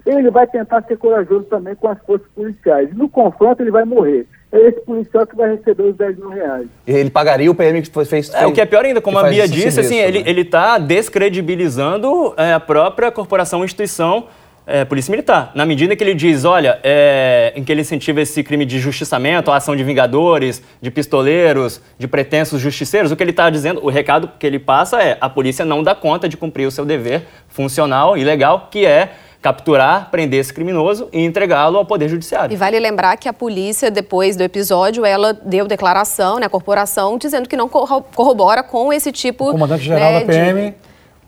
ele 0.06 0.30
vai 0.30 0.46
tentar 0.48 0.84
ser 0.84 0.98
corajoso 0.98 1.46
também 1.46 1.76
com 1.76 1.88
as 1.88 2.00
forças 2.06 2.28
policiais. 2.30 2.94
No 2.96 3.10
confronto, 3.10 3.62
ele 3.62 3.72
vai 3.72 3.86
morrer. 3.86 4.28
É 4.52 4.68
esse 4.68 4.82
policial 4.82 5.26
que 5.26 5.36
vai 5.36 5.56
receber 5.56 5.84
os 5.84 5.96
10 5.96 6.18
mil 6.18 6.30
reais. 6.30 6.68
Ele 6.86 7.10
pagaria 7.10 7.50
o 7.50 7.56
PM 7.56 7.82
que 7.82 7.90
foi- 7.90 8.04
fez. 8.04 8.34
É, 8.34 8.46
o 8.46 8.52
que 8.52 8.60
é 8.60 8.66
pior 8.66 8.84
ainda, 8.84 9.00
como 9.00 9.18
a 9.18 9.24
Bia 9.24 9.48
disse, 9.48 9.72
serviço, 9.72 9.80
assim, 9.80 9.98
ele, 9.98 10.20
né? 10.20 10.30
ele 10.30 10.44
tá 10.44 10.78
descredibilizando 10.78 12.34
é, 12.36 12.54
a 12.54 12.60
própria 12.60 13.10
corporação 13.12 13.64
instituição 13.64 14.26
é, 14.66 14.86
Polícia 14.86 15.12
Militar. 15.12 15.52
Na 15.56 15.66
medida 15.66 15.96
que 15.96 16.04
ele 16.04 16.14
diz, 16.14 16.46
olha, 16.46 16.80
é, 16.84 17.54
em 17.56 17.64
que 17.64 17.72
ele 17.72 17.82
incentiva 17.82 18.22
esse 18.22 18.44
crime 18.44 18.66
de 18.66 18.80
justiçamento, 18.80 19.50
a 19.52 19.56
ação 19.56 19.76
de 19.76 19.84
vingadores, 19.84 20.62
de 20.82 20.92
pistoleiros, 20.92 21.82
de 21.98 22.08
pretensos 22.08 22.62
justiceiros, 22.62 23.12
o 23.12 23.16
que 23.16 23.24
ele 23.24 23.32
está 23.32 23.50
dizendo, 23.50 23.84
o 23.84 23.90
recado 23.90 24.30
que 24.40 24.46
ele 24.46 24.60
passa 24.60 25.02
é 25.02 25.18
a 25.20 25.30
polícia 25.30 25.66
não 25.66 25.82
dá 25.82 25.96
conta 25.96 26.30
de 26.30 26.38
cumprir 26.38 26.68
o 26.68 26.72
seu 26.72 26.86
dever 26.86 27.24
funcional 27.48 28.18
e 28.18 28.24
legal, 28.24 28.68
que 28.72 28.86
é 28.86 29.12
capturar, 29.42 30.10
prender 30.12 30.40
esse 30.40 30.54
criminoso 30.54 31.10
e 31.12 31.20
entregá-lo 31.26 31.78
ao 31.78 31.86
Poder 31.86 32.08
Judiciário. 32.08 32.54
E 32.54 32.58
vale 32.58 32.80
lembrar 32.80 33.18
que 33.18 33.28
a 33.28 33.34
polícia, 33.34 33.90
depois 33.90 34.36
do 34.36 34.44
episódio, 34.44 35.04
ela 35.04 35.34
deu 35.34 35.68
declaração, 35.68 36.40
né, 36.40 36.46
a 36.46 36.50
corporação, 36.50 37.18
dizendo 37.18 37.50
que 37.50 37.58
não 37.58 37.68
corro- 37.68 38.04
corrobora 38.16 38.62
com 38.62 38.94
esse 38.94 39.12
tipo 39.12 39.50
O 39.50 39.52
comandante-geral 39.54 40.12
né, 40.14 40.20
da 40.20 40.26
PM, 40.28 40.70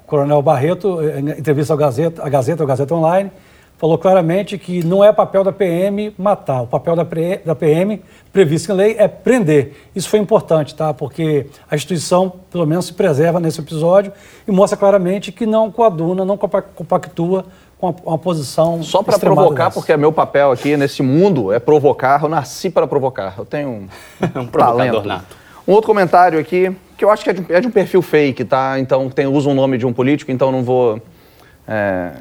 o 0.04 0.06
coronel 0.06 0.42
Barreto, 0.42 1.00
em 1.02 1.30
entrevista 1.40 1.74
ao 1.74 1.78
Gazeta, 1.78 2.24
à 2.24 2.30
Gazeta, 2.30 2.62
ao 2.62 2.68
Gazeta 2.68 2.94
Online, 2.94 3.32
falou 3.80 3.98
claramente 3.98 4.58
que 4.60 4.84
não 4.86 5.04
é 5.04 5.12
papel 5.12 5.44
da 5.44 5.52
PM 5.52 6.14
matar. 6.18 6.62
O 6.62 6.68
papel 6.68 6.96
da, 6.96 7.04
pre- 7.04 7.38
da 7.44 7.56
PM, 7.56 8.02
previsto 8.32 8.72
em 8.72 8.76
lei, 8.76 8.96
é 8.98 9.08
prender. 9.08 9.74
Isso 9.96 10.08
foi 10.08 10.20
importante, 10.20 10.74
tá? 10.76 10.94
Porque 10.94 11.48
a 11.70 11.76
instituição, 11.76 12.32
pelo 12.52 12.66
menos, 12.68 12.86
se 12.86 12.94
preserva 12.94 13.40
nesse 13.40 13.60
episódio 13.60 14.14
e 14.48 14.52
mostra 14.52 14.78
claramente 14.78 15.32
que 15.32 15.46
não 15.46 15.70
coaduna, 15.72 16.24
não 16.24 16.38
compa- 16.38 16.62
compactua 16.62 17.46
com 17.92 18.10
uma 18.10 18.18
posição 18.18 18.82
Só 18.84 19.04
para 19.04 19.20
provocar, 19.20 19.66
dessa. 19.66 19.74
porque 19.80 19.92
é 19.92 19.98
meu 19.98 20.12
papel 20.14 20.52
aqui 20.52 20.78
nesse 20.78 21.02
mundo 21.04 21.52
é 21.52 21.60
provocar. 21.60 22.24
Eu 22.24 22.30
nasci 22.30 22.70
para 22.70 22.88
provocar. 22.88 23.34
Eu 23.38 23.46
tenho 23.46 23.70
um, 23.70 23.88
Um 24.40 24.46
talento. 24.48 25.04
nato. 25.08 25.36
Um 25.68 25.72
outro 25.74 25.88
comentário 25.88 26.40
aqui, 26.40 26.76
que 26.98 27.04
eu 27.04 27.10
acho 27.10 27.24
que 27.24 27.30
é 27.30 27.34
de, 27.34 27.42
um- 27.42 27.46
é 27.50 27.60
de 27.62 27.68
um 27.68 27.72
perfil 27.72 28.02
fake, 28.02 28.44
tá? 28.46 28.80
Então 28.80 29.10
tem, 29.10 29.26
usa 29.28 29.50
um 29.50 29.54
nome 29.54 29.78
de 29.78 29.86
um 29.86 29.94
político, 29.94 30.32
então 30.32 30.52
não 30.52 30.64
vou. 30.64 31.02
é, 31.68 32.12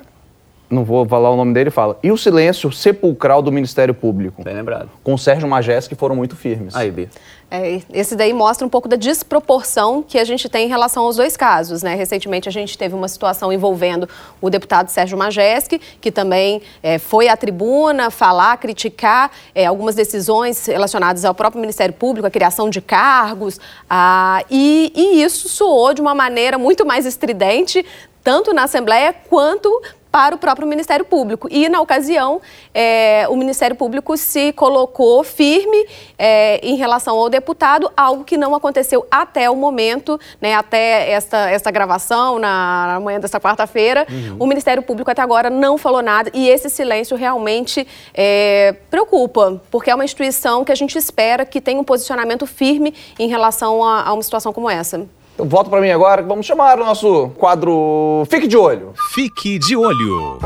não 0.70 0.84
vou 0.84 1.04
falar 1.06 1.28
o 1.30 1.36
nome 1.36 1.52
dele 1.52 1.68
fala. 1.70 1.98
E 2.02 2.10
o 2.10 2.16
silêncio 2.16 2.72
sepulcral 2.72 3.42
do 3.42 3.52
Ministério 3.52 3.92
Público? 3.92 4.42
Bem 4.42 4.54
lembrado. 4.54 4.88
Com 5.04 5.12
o 5.14 5.18
Sérgio 5.18 5.46
Magés, 5.46 5.86
que 5.86 5.94
foram 5.94 6.16
muito 6.16 6.34
firmes. 6.34 6.74
Aí, 6.74 6.90
Bia. 6.90 7.08
É, 7.54 7.82
esse 7.92 8.16
daí 8.16 8.32
mostra 8.32 8.66
um 8.66 8.70
pouco 8.70 8.88
da 8.88 8.96
desproporção 8.96 10.02
que 10.02 10.18
a 10.18 10.24
gente 10.24 10.48
tem 10.48 10.64
em 10.64 10.68
relação 10.70 11.04
aos 11.04 11.16
dois 11.16 11.36
casos. 11.36 11.82
Né? 11.82 11.94
Recentemente, 11.94 12.48
a 12.48 12.52
gente 12.52 12.78
teve 12.78 12.94
uma 12.94 13.06
situação 13.08 13.52
envolvendo 13.52 14.08
o 14.40 14.48
deputado 14.48 14.88
Sérgio 14.88 15.18
Majeschi, 15.18 15.78
que 16.00 16.10
também 16.10 16.62
é, 16.82 16.98
foi 16.98 17.28
à 17.28 17.36
tribuna 17.36 18.10
falar, 18.10 18.56
criticar 18.56 19.30
é, 19.54 19.66
algumas 19.66 19.94
decisões 19.94 20.64
relacionadas 20.64 21.26
ao 21.26 21.34
próprio 21.34 21.60
Ministério 21.60 21.92
Público, 21.92 22.26
a 22.26 22.30
criação 22.30 22.70
de 22.70 22.80
cargos, 22.80 23.60
ah, 23.90 24.42
e, 24.50 24.90
e 24.96 25.22
isso 25.22 25.46
soou 25.50 25.92
de 25.92 26.00
uma 26.00 26.14
maneira 26.14 26.56
muito 26.56 26.86
mais 26.86 27.04
estridente, 27.04 27.84
tanto 28.24 28.54
na 28.54 28.62
Assembleia 28.62 29.14
quanto 29.28 29.68
para 30.12 30.34
o 30.34 30.38
próprio 30.38 30.68
Ministério 30.68 31.06
Público. 31.06 31.48
E, 31.50 31.70
na 31.70 31.80
ocasião, 31.80 32.40
é, 32.74 33.26
o 33.30 33.34
Ministério 33.34 33.74
Público 33.74 34.14
se 34.18 34.52
colocou 34.52 35.24
firme 35.24 35.86
é, 36.18 36.60
em 36.62 36.76
relação 36.76 37.16
ao 37.16 37.30
deputado, 37.30 37.90
algo 37.96 38.22
que 38.22 38.36
não 38.36 38.54
aconteceu 38.54 39.06
até 39.10 39.48
o 39.48 39.56
momento, 39.56 40.20
né, 40.38 40.54
até 40.54 41.10
esta, 41.10 41.50
esta 41.50 41.70
gravação, 41.70 42.38
na, 42.38 42.86
na 42.88 43.00
manhã 43.00 43.18
desta 43.18 43.40
quarta-feira. 43.40 44.06
O 44.38 44.46
Ministério 44.46 44.82
Público 44.82 45.10
até 45.10 45.22
agora 45.22 45.48
não 45.48 45.78
falou 45.78 46.02
nada 46.02 46.30
e 46.34 46.48
esse 46.48 46.68
silêncio 46.68 47.16
realmente 47.16 47.86
é, 48.12 48.74
preocupa, 48.90 49.62
porque 49.70 49.90
é 49.90 49.94
uma 49.94 50.04
instituição 50.04 50.62
que 50.62 50.72
a 50.72 50.74
gente 50.74 50.98
espera 50.98 51.46
que 51.46 51.60
tenha 51.60 51.80
um 51.80 51.84
posicionamento 51.84 52.46
firme 52.46 52.94
em 53.18 53.28
relação 53.28 53.82
a, 53.82 54.02
a 54.02 54.12
uma 54.12 54.22
situação 54.22 54.52
como 54.52 54.68
essa. 54.68 55.08
Então, 55.34 55.48
volta 55.48 55.70
para 55.70 55.80
mim 55.80 55.90
agora, 55.90 56.22
vamos 56.22 56.44
chamar 56.44 56.78
o 56.78 56.84
nosso 56.84 57.30
quadro 57.38 58.24
Fique 58.28 58.46
de 58.46 58.56
Olho. 58.56 58.92
Fique 59.12 59.58
de 59.58 59.74
olho. 59.74 60.38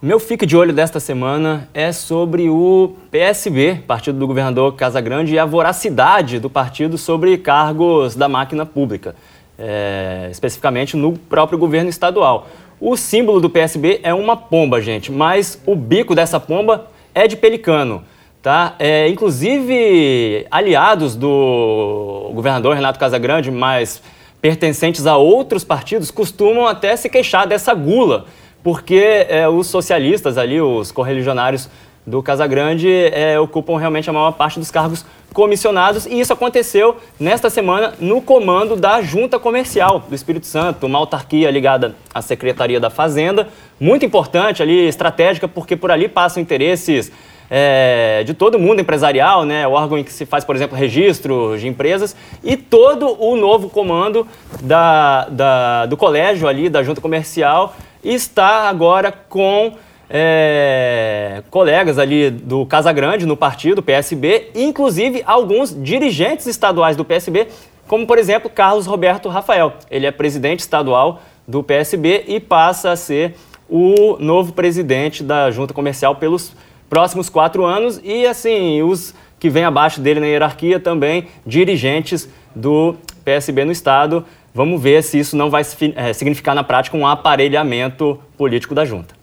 Meu 0.00 0.20
fique 0.20 0.46
de 0.46 0.56
olho 0.56 0.72
desta 0.72 1.00
semana 1.00 1.68
é 1.74 1.90
sobre 1.90 2.48
o 2.48 2.94
PSB, 3.10 3.82
partido 3.88 4.20
do 4.20 4.26
governador 4.26 4.74
Casagrande, 4.74 5.34
e 5.34 5.38
a 5.38 5.44
voracidade 5.44 6.38
do 6.38 6.48
partido 6.48 6.96
sobre 6.96 7.36
cargos 7.38 8.14
da 8.14 8.28
máquina 8.28 8.64
pública, 8.64 9.16
é, 9.58 10.28
especificamente 10.30 10.96
no 10.96 11.14
próprio 11.14 11.58
governo 11.58 11.90
estadual. 11.90 12.46
O 12.80 12.96
símbolo 12.96 13.40
do 13.40 13.50
PSB 13.50 13.98
é 14.04 14.14
uma 14.14 14.36
pomba, 14.36 14.80
gente, 14.80 15.10
mas 15.10 15.60
o 15.66 15.74
bico 15.74 16.14
dessa 16.14 16.38
pomba 16.38 16.86
é 17.12 17.26
de 17.26 17.36
pelicano. 17.36 18.04
Tá? 18.46 18.76
É, 18.78 19.08
inclusive, 19.08 20.46
aliados 20.52 21.16
do 21.16 22.30
governador 22.32 22.76
Renato 22.76 22.96
Casagrande, 22.96 23.50
mas 23.50 24.00
pertencentes 24.40 25.04
a 25.04 25.16
outros 25.16 25.64
partidos, 25.64 26.12
costumam 26.12 26.64
até 26.64 26.94
se 26.94 27.08
queixar 27.08 27.44
dessa 27.44 27.74
gula 27.74 28.26
porque 28.62 29.26
é, 29.28 29.48
os 29.48 29.66
socialistas 29.66 30.38
ali, 30.38 30.60
os 30.60 30.92
correligionários 30.92 31.68
do 32.06 32.22
Casagrande, 32.22 32.88
é, 32.88 33.36
ocupam 33.40 33.78
realmente 33.78 34.08
a 34.08 34.12
maior 34.12 34.30
parte 34.30 34.60
dos 34.60 34.70
cargos 34.70 35.04
comissionados 35.32 36.06
e 36.06 36.20
isso 36.20 36.32
aconteceu 36.32 36.98
nesta 37.18 37.50
semana 37.50 37.94
no 37.98 38.22
comando 38.22 38.76
da 38.76 39.02
Junta 39.02 39.40
Comercial 39.40 40.04
do 40.08 40.14
Espírito 40.14 40.46
Santo, 40.46 40.86
uma 40.86 41.00
autarquia 41.00 41.50
ligada 41.50 41.96
à 42.14 42.22
Secretaria 42.22 42.78
da 42.78 42.90
Fazenda, 42.90 43.48
muito 43.80 44.06
importante 44.06 44.62
ali, 44.62 44.86
estratégica, 44.86 45.48
porque 45.48 45.74
por 45.74 45.90
ali 45.90 46.06
passam 46.06 46.40
interesses 46.40 47.10
é, 47.50 48.22
de 48.24 48.34
todo 48.34 48.58
mundo 48.58 48.80
empresarial, 48.80 49.44
né, 49.44 49.66
o 49.66 49.72
órgão 49.72 49.98
em 49.98 50.04
que 50.04 50.12
se 50.12 50.26
faz, 50.26 50.44
por 50.44 50.56
exemplo, 50.56 50.76
registro 50.76 51.56
de 51.58 51.68
empresas, 51.68 52.16
e 52.42 52.56
todo 52.56 53.16
o 53.22 53.36
novo 53.36 53.68
comando 53.68 54.26
da, 54.62 55.26
da, 55.28 55.86
do 55.86 55.96
colégio 55.96 56.48
ali, 56.48 56.68
da 56.68 56.82
junta 56.82 57.00
comercial, 57.00 57.74
está 58.02 58.68
agora 58.68 59.12
com 59.12 59.72
é, 60.08 61.42
colegas 61.50 61.98
ali 61.98 62.30
do 62.30 62.64
Casa 62.66 62.92
Grande, 62.92 63.26
no 63.26 63.36
partido, 63.36 63.82
PSB, 63.82 64.50
inclusive 64.54 65.22
alguns 65.26 65.74
dirigentes 65.82 66.46
estaduais 66.46 66.96
do 66.96 67.04
PSB, 67.04 67.48
como 67.86 68.06
por 68.06 68.18
exemplo 68.18 68.50
Carlos 68.50 68.86
Roberto 68.86 69.28
Rafael. 69.28 69.74
Ele 69.90 70.06
é 70.06 70.10
presidente 70.10 70.60
estadual 70.60 71.20
do 71.46 71.62
PSB 71.62 72.24
e 72.26 72.40
passa 72.40 72.90
a 72.90 72.96
ser 72.96 73.34
o 73.68 74.16
novo 74.18 74.52
presidente 74.52 75.22
da 75.22 75.50
junta 75.50 75.74
comercial 75.74 76.14
pelos 76.16 76.52
próximos 76.88 77.28
quatro 77.28 77.64
anos 77.64 78.00
e 78.02 78.26
assim 78.26 78.82
os 78.82 79.14
que 79.38 79.50
vêm 79.50 79.64
abaixo 79.64 80.00
dele 80.00 80.20
na 80.20 80.26
hierarquia 80.26 80.80
também 80.80 81.28
dirigentes 81.44 82.28
do 82.54 82.96
PSB 83.24 83.64
no 83.64 83.72
estado. 83.72 84.24
Vamos 84.54 84.80
ver 84.80 85.02
se 85.02 85.18
isso 85.18 85.36
não 85.36 85.50
vai 85.50 85.62
é, 85.94 86.12
significar 86.12 86.54
na 86.54 86.64
prática 86.64 86.96
um 86.96 87.06
aparelhamento 87.06 88.18
político 88.38 88.74
da 88.74 88.84
junta. 88.84 89.14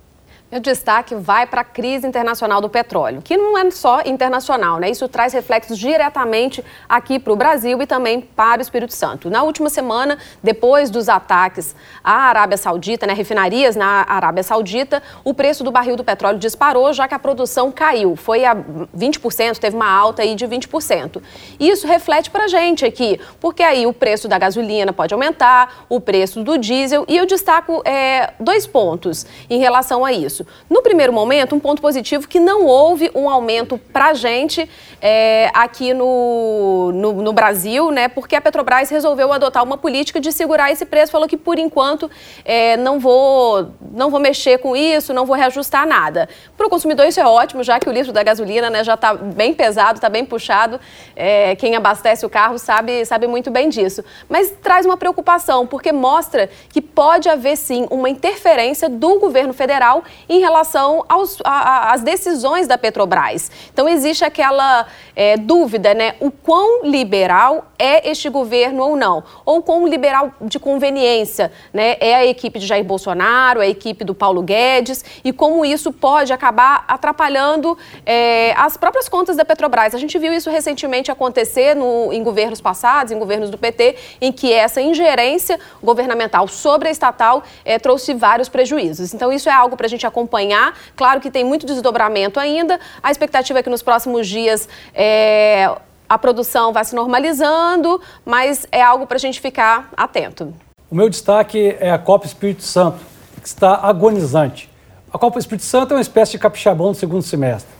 Meu 0.54 0.60
destaque 0.60 1.16
vai 1.16 1.48
para 1.48 1.62
a 1.62 1.64
crise 1.64 2.06
internacional 2.06 2.62
do 2.62 2.70
petróleo, 2.70 3.24
que 3.24 3.36
não 3.36 3.58
é 3.58 3.72
só 3.72 4.02
internacional, 4.06 4.78
né? 4.78 4.88
Isso 4.88 5.08
traz 5.08 5.34
reflexos 5.34 5.76
diretamente 5.76 6.64
aqui 6.88 7.18
para 7.18 7.34
o 7.34 7.36
Brasil 7.36 7.82
e 7.82 7.88
também 7.88 8.22
para 8.22 8.60
o 8.60 8.62
Espírito 8.62 8.94
Santo. 8.94 9.32
Na 9.32 9.42
última 9.42 9.68
semana, 9.68 10.16
depois 10.44 10.92
dos 10.92 11.10
ataques 11.10 11.76
à 12.04 12.28
Arábia 12.28 12.56
Saudita, 12.56 13.08
né, 13.08 13.14
refinarias 13.14 13.76
na 13.76 14.06
Arábia 14.08 14.44
Saudita, 14.44 15.02
o 15.24 15.34
preço 15.34 15.64
do 15.64 15.72
barril 15.72 15.96
do 15.96 16.04
petróleo 16.04 16.38
disparou, 16.38 16.94
já 16.94 17.08
que 17.08 17.16
a 17.16 17.20
produção 17.20 17.72
caiu. 17.72 18.16
Foi 18.16 18.46
a 18.46 18.56
20%, 18.56 19.58
teve 19.58 19.76
uma 19.76 19.90
alta 19.90 20.22
aí 20.22 20.36
de 20.36 20.48
20%. 20.48 21.20
E 21.60 21.68
isso 21.68 21.88
reflete 21.88 22.30
para 22.30 22.44
a 22.44 22.48
gente 22.48 22.86
aqui, 22.86 23.20
porque 23.40 23.64
aí 23.64 23.88
o 23.88 23.94
preço 23.94 24.28
da 24.28 24.38
gasolina 24.38 24.94
pode 24.94 25.16
aumentar, 25.16 25.88
o 25.90 26.00
preço 26.00 26.44
do 26.44 26.60
diesel, 26.60 27.06
e 27.08 27.18
eu 27.18 27.26
destaco 27.26 27.82
é, 27.86 28.34
dois 28.40 28.68
pontos 28.68 29.26
em 29.50 29.58
relação 29.58 30.06
a 30.06 30.14
isso 30.14 30.43
isso. 30.44 30.48
No 30.70 30.82
primeiro 30.82 31.12
momento, 31.12 31.56
um 31.56 31.60
ponto 31.60 31.82
positivo 31.82 32.28
que 32.28 32.40
não 32.40 32.66
houve 32.66 33.10
um 33.16 33.30
aumento 33.30 33.78
para 33.92 34.08
a 34.08 34.14
gente 34.14 34.70
é, 35.02 35.50
aqui 35.54 35.94
no, 35.94 36.92
no, 36.94 37.14
no, 37.22 37.34
Brasil, 37.34 37.92
né? 37.92 38.08
Porque 38.08 38.36
a 38.36 38.42
Petrobras 38.42 38.90
resolveu 38.90 39.32
adotar 39.32 39.64
uma 39.64 39.78
política 39.78 40.20
de 40.20 40.32
segurar 40.32 40.72
esse 40.72 40.86
preço, 40.86 41.12
falou 41.12 41.28
que 41.28 41.38
por 41.38 41.58
enquanto 41.58 42.10
é, 42.46 42.78
não, 42.78 43.00
vou, 43.00 43.70
não 43.92 44.10
vou 44.10 44.20
mexer 44.20 44.60
com 44.60 44.76
isso, 44.76 45.14
não 45.14 45.26
vou 45.26 45.36
reajustar 45.36 45.88
nada. 45.88 46.30
Para 46.56 46.68
o 46.68 46.70
consumidor 46.70 47.06
isso 47.08 47.20
é 47.20 47.26
ótimo, 47.26 47.64
já 47.64 47.80
que 47.80 47.90
o 47.90 47.92
litro 47.92 48.12
da 48.12 48.24
gasolina 48.24 48.70
né, 48.70 48.84
já 48.84 48.94
está 48.94 49.14
bem 49.14 49.54
pesado, 49.54 49.98
está 49.98 50.10
bem 50.10 50.26
puxado. 50.26 50.80
É, 51.16 51.56
quem 51.56 51.76
abastece 51.76 52.26
o 52.26 52.30
carro 52.30 52.58
sabe, 52.58 53.06
sabe 53.06 53.28
muito 53.28 53.52
bem 53.52 53.70
disso. 53.70 54.04
Mas 54.30 54.52
traz 54.62 54.86
uma 54.86 54.98
preocupação, 54.98 55.66
porque 55.68 55.92
mostra 55.92 56.50
que 56.70 56.82
pode 56.82 57.28
haver 57.28 57.58
sim 57.58 57.88
uma 57.90 58.10
interferência 58.10 58.88
do 58.90 59.20
governo 59.20 59.54
federal 59.54 60.04
relação 60.40 61.04
aos, 61.08 61.38
a, 61.44 61.94
às 61.94 62.02
decisões 62.02 62.68
da 62.68 62.78
Petrobras. 62.78 63.52
Então, 63.72 63.88
existe 63.88 64.24
aquela 64.24 64.86
é, 65.16 65.38
dúvida, 65.38 65.94
né? 65.94 66.16
O 66.20 66.32
quão 66.32 66.86
liberal 66.86 67.66
é 67.78 68.10
este 68.10 68.30
governo 68.30 68.84
ou 68.84 68.96
não? 68.96 69.24
Ou 69.46 69.62
quão 69.62 69.88
liberal 69.88 70.32
de 70.42 70.60
conveniência, 70.60 71.52
né? 71.72 71.98
É 72.00 72.16
a 72.16 72.26
equipe 72.26 72.60
de 72.60 72.66
Jair 72.66 72.84
Bolsonaro, 72.84 73.62
é 73.62 73.66
a 73.66 73.70
equipe 73.70 74.04
do 74.04 74.16
Paulo 74.16 74.42
Guedes, 74.42 75.04
e 75.24 75.32
como 75.32 75.66
isso 75.66 75.92
pode 75.92 76.32
acabar 76.32 76.86
atrapalhando 76.88 77.78
é, 78.06 78.54
as 78.58 78.78
próprias 78.78 79.10
contas 79.10 79.36
da 79.36 79.46
Petrobras. 79.46 79.94
A 79.94 79.98
gente 79.98 80.18
viu 80.18 80.34
isso 80.34 80.50
recentemente 80.50 81.12
acontecer 81.12 81.76
no, 81.76 82.12
em 82.12 82.24
governos 82.24 82.62
passados, 82.62 83.12
em 83.12 83.20
governos 83.20 83.50
do 83.50 83.58
PT, 83.58 83.96
em 84.22 84.32
que 84.32 84.52
essa 84.52 84.82
ingerência 84.82 85.60
governamental 85.82 86.48
sobre 86.48 86.88
a 86.88 86.92
estatal 86.92 87.44
é, 87.66 87.78
trouxe 87.78 88.14
vários 88.14 88.50
prejuízos. 88.50 89.14
Então, 89.14 89.32
isso 89.32 89.50
é 89.50 89.52
algo 89.52 89.76
para 89.76 89.86
a 89.86 89.90
gente 89.90 90.06
acompanhar 90.06 90.13
acompanhar. 90.14 90.78
Claro 90.96 91.20
que 91.20 91.32
tem 91.32 91.44
muito 91.44 91.66
desdobramento 91.66 92.40
ainda. 92.40 92.80
A 93.02 93.12
expectativa 93.12 93.60
é 93.60 93.64
que 93.64 93.70
nos 93.70 93.82
próximos 93.82 94.28
dias 94.28 94.70
é, 94.94 95.70
a 96.08 96.18
produção 96.18 96.72
vá 96.72 96.84
se 96.84 96.96
normalizando, 96.96 98.00
mas 98.24 98.68
é 98.72 98.82
algo 98.82 99.08
para 99.08 99.18
a 99.18 99.20
gente 99.20 99.42
ficar 99.42 99.92
atento. 99.98 100.54
O 100.90 100.96
meu 100.96 101.10
destaque 101.10 101.76
é 101.80 101.92
a 101.92 101.98
Copa 101.98 102.28
Espírito 102.28 102.62
Santo, 102.62 103.00
que 103.42 103.48
está 103.48 103.76
agonizante. 103.82 104.70
A 105.12 105.18
Copa 105.18 105.40
Espírito 105.40 105.66
Santo 105.66 105.94
é 105.94 105.98
uma 105.98 106.02
espécie 106.02 106.34
de 106.34 106.40
capixabão 106.40 106.92
do 106.92 106.98
segundo 106.98 107.24
semestre. 107.24 107.72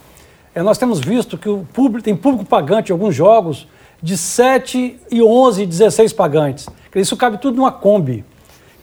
É, 0.54 0.62
nós 0.62 0.78
temos 0.78 1.00
visto 1.00 1.38
que 1.38 1.48
o 1.48 1.66
público, 1.72 2.04
tem 2.04 2.16
público 2.16 2.44
pagante 2.44 2.90
em 2.90 2.92
alguns 2.92 3.14
jogos 3.14 3.66
de 4.02 4.16
7 4.18 5.00
e 5.10 5.22
11 5.22 5.66
16 5.66 6.12
pagantes. 6.12 6.68
Isso 6.94 7.16
cabe 7.16 7.38
tudo 7.38 7.56
numa 7.56 7.72
Kombi. 7.72 8.24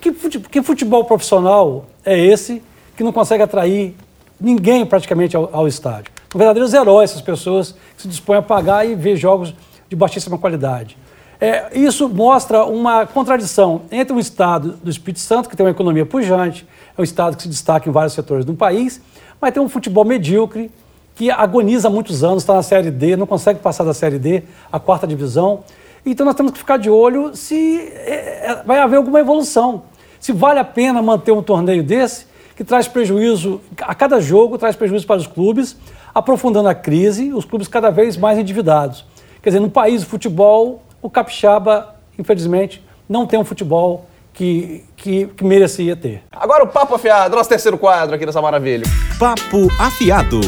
Que 0.02 0.64
futebol, 0.64 1.06
profissional 1.06 1.86
é 2.04 2.18
esse 2.20 2.64
que 2.96 3.04
não 3.04 3.12
consegue 3.12 3.44
atrair 3.44 3.96
ninguém 4.40 4.86
praticamente 4.86 5.36
ao, 5.36 5.50
ao 5.54 5.68
estádio. 5.68 6.12
São 6.32 6.40
verdadeiros 6.40 6.74
heróis 6.74 7.12
essas 7.12 7.22
pessoas 7.22 7.76
que 7.96 8.02
se 8.02 8.08
dispõem 8.08 8.40
a 8.40 8.42
pagar 8.42 8.88
e 8.88 8.96
ver 8.96 9.16
jogos 9.16 9.54
de 9.90 9.96
baixíssima 9.96 10.38
qualidade. 10.38 10.98
É, 11.40 11.78
isso 11.78 12.08
mostra 12.08 12.66
uma 12.66 13.06
contradição 13.06 13.82
entre 13.92 14.14
um 14.14 14.20
Estado 14.20 14.78
do 14.84 14.90
Espírito 14.90 15.20
Santo, 15.20 15.50
que 15.50 15.58
tem 15.58 15.66
uma 15.66 15.72
economia 15.72 16.06
pujante, 16.06 16.68
é 16.96 17.02
um 17.02 17.04
Estado 17.04 17.36
que 17.36 17.44
se 17.44 17.50
destaca 17.50 17.90
em 17.90 17.92
vários 17.92 18.14
setores 18.14 18.46
do 18.46 18.54
país, 18.54 19.02
mas 19.42 19.52
tem 19.52 19.62
um 19.62 19.68
futebol 19.68 20.06
medíocre, 20.06 20.70
que 21.16 21.30
agoniza 21.30 21.88
há 21.88 21.92
muitos 21.92 22.24
anos, 22.24 22.44
está 22.44 22.54
na 22.54 22.64
Série 22.64 22.92
D, 22.92 23.16
não 23.16 23.28
consegue 23.28 23.60
passar 23.60 23.84
da 23.84 23.94
Série 23.94 24.20
D, 24.20 24.44
a 24.72 24.80
quarta 24.80 25.08
divisão. 25.08 25.64
Então 26.06 26.26
nós 26.26 26.36
temos 26.36 26.52
que 26.52 26.60
ficar 26.60 26.78
de 26.78 26.90
olho 26.90 27.36
se 27.36 27.80
é, 27.96 28.52
é 28.52 28.64
vai 28.66 28.80
haver 28.80 28.98
alguma 28.98 29.20
evolução. 29.20 29.84
Se 30.20 30.32
vale 30.32 30.60
a 30.60 30.64
pena 30.64 31.02
manter 31.02 31.32
um 31.32 31.42
torneio 31.42 31.84
desse, 31.84 32.28
que 32.56 32.64
traz 32.64 32.88
prejuízo, 32.88 33.62
a 33.82 33.96
cada 33.96 34.20
jogo 34.20 34.58
traz 34.58 34.76
prejuízo 34.76 35.06
para 35.08 35.18
os 35.18 35.28
clubes, 35.28 35.78
aprofundando 36.14 36.70
a 36.70 36.76
crise, 36.76 37.34
os 37.34 37.46
clubes 37.46 37.68
cada 37.68 37.90
vez 37.90 38.18
mais 38.18 38.38
endividados. 38.38 39.06
Quer 39.42 39.50
dizer, 39.50 39.60
no 39.60 39.70
país 39.70 40.04
do 40.04 40.10
futebol, 40.10 40.84
o 41.02 41.10
capixaba, 41.10 41.96
infelizmente, 42.18 42.84
não 43.10 43.26
tem 43.26 43.40
um 43.40 43.46
futebol 43.46 44.06
que, 44.34 44.84
que, 44.96 45.28
que 45.28 45.44
merecia 45.44 45.96
ter. 45.96 46.24
Agora 46.32 46.64
o 46.64 46.68
Papo 46.68 46.96
Afiado, 46.96 47.36
nosso 47.36 47.50
terceiro 47.50 47.78
quadro 47.78 48.16
aqui 48.16 48.26
dessa 48.26 48.42
maravilha. 48.42 48.86
Papo 49.20 49.68
Afiado. 49.80 50.40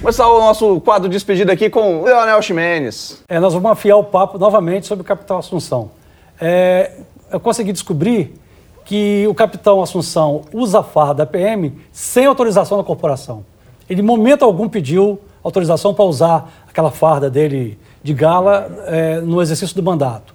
Começar 0.00 0.26
o 0.26 0.40
nosso 0.40 0.80
quadro 0.80 1.08
de 1.08 1.14
despedida 1.14 1.52
aqui 1.52 1.70
com 1.70 2.02
Leonel 2.02 2.42
Ximenes. 2.42 3.22
É, 3.28 3.38
nós 3.38 3.54
vamos 3.54 3.70
afiar 3.70 3.96
o 3.96 4.02
papo 4.02 4.36
novamente 4.36 4.84
sobre 4.84 5.02
o 5.02 5.04
Capital 5.04 5.38
Assunção. 5.38 5.92
É, 6.40 6.90
eu 7.30 7.38
consegui 7.38 7.72
descobrir 7.72 8.34
que 8.84 9.26
o 9.28 9.34
capitão 9.34 9.82
Assunção 9.82 10.42
usa 10.52 10.80
a 10.80 10.82
farda 10.82 11.14
da 11.14 11.26
PM 11.26 11.72
sem 11.90 12.26
autorização 12.26 12.78
da 12.78 12.84
corporação. 12.84 13.44
Ele, 13.88 14.00
em 14.00 14.04
momento 14.04 14.44
algum, 14.44 14.68
pediu 14.68 15.18
autorização 15.42 15.92
para 15.92 16.04
usar 16.04 16.64
aquela 16.68 16.90
farda 16.90 17.28
dele 17.28 17.78
de 18.02 18.14
gala 18.14 18.84
é, 18.86 19.20
no 19.20 19.40
exercício 19.40 19.74
do 19.76 19.82
mandato. 19.82 20.34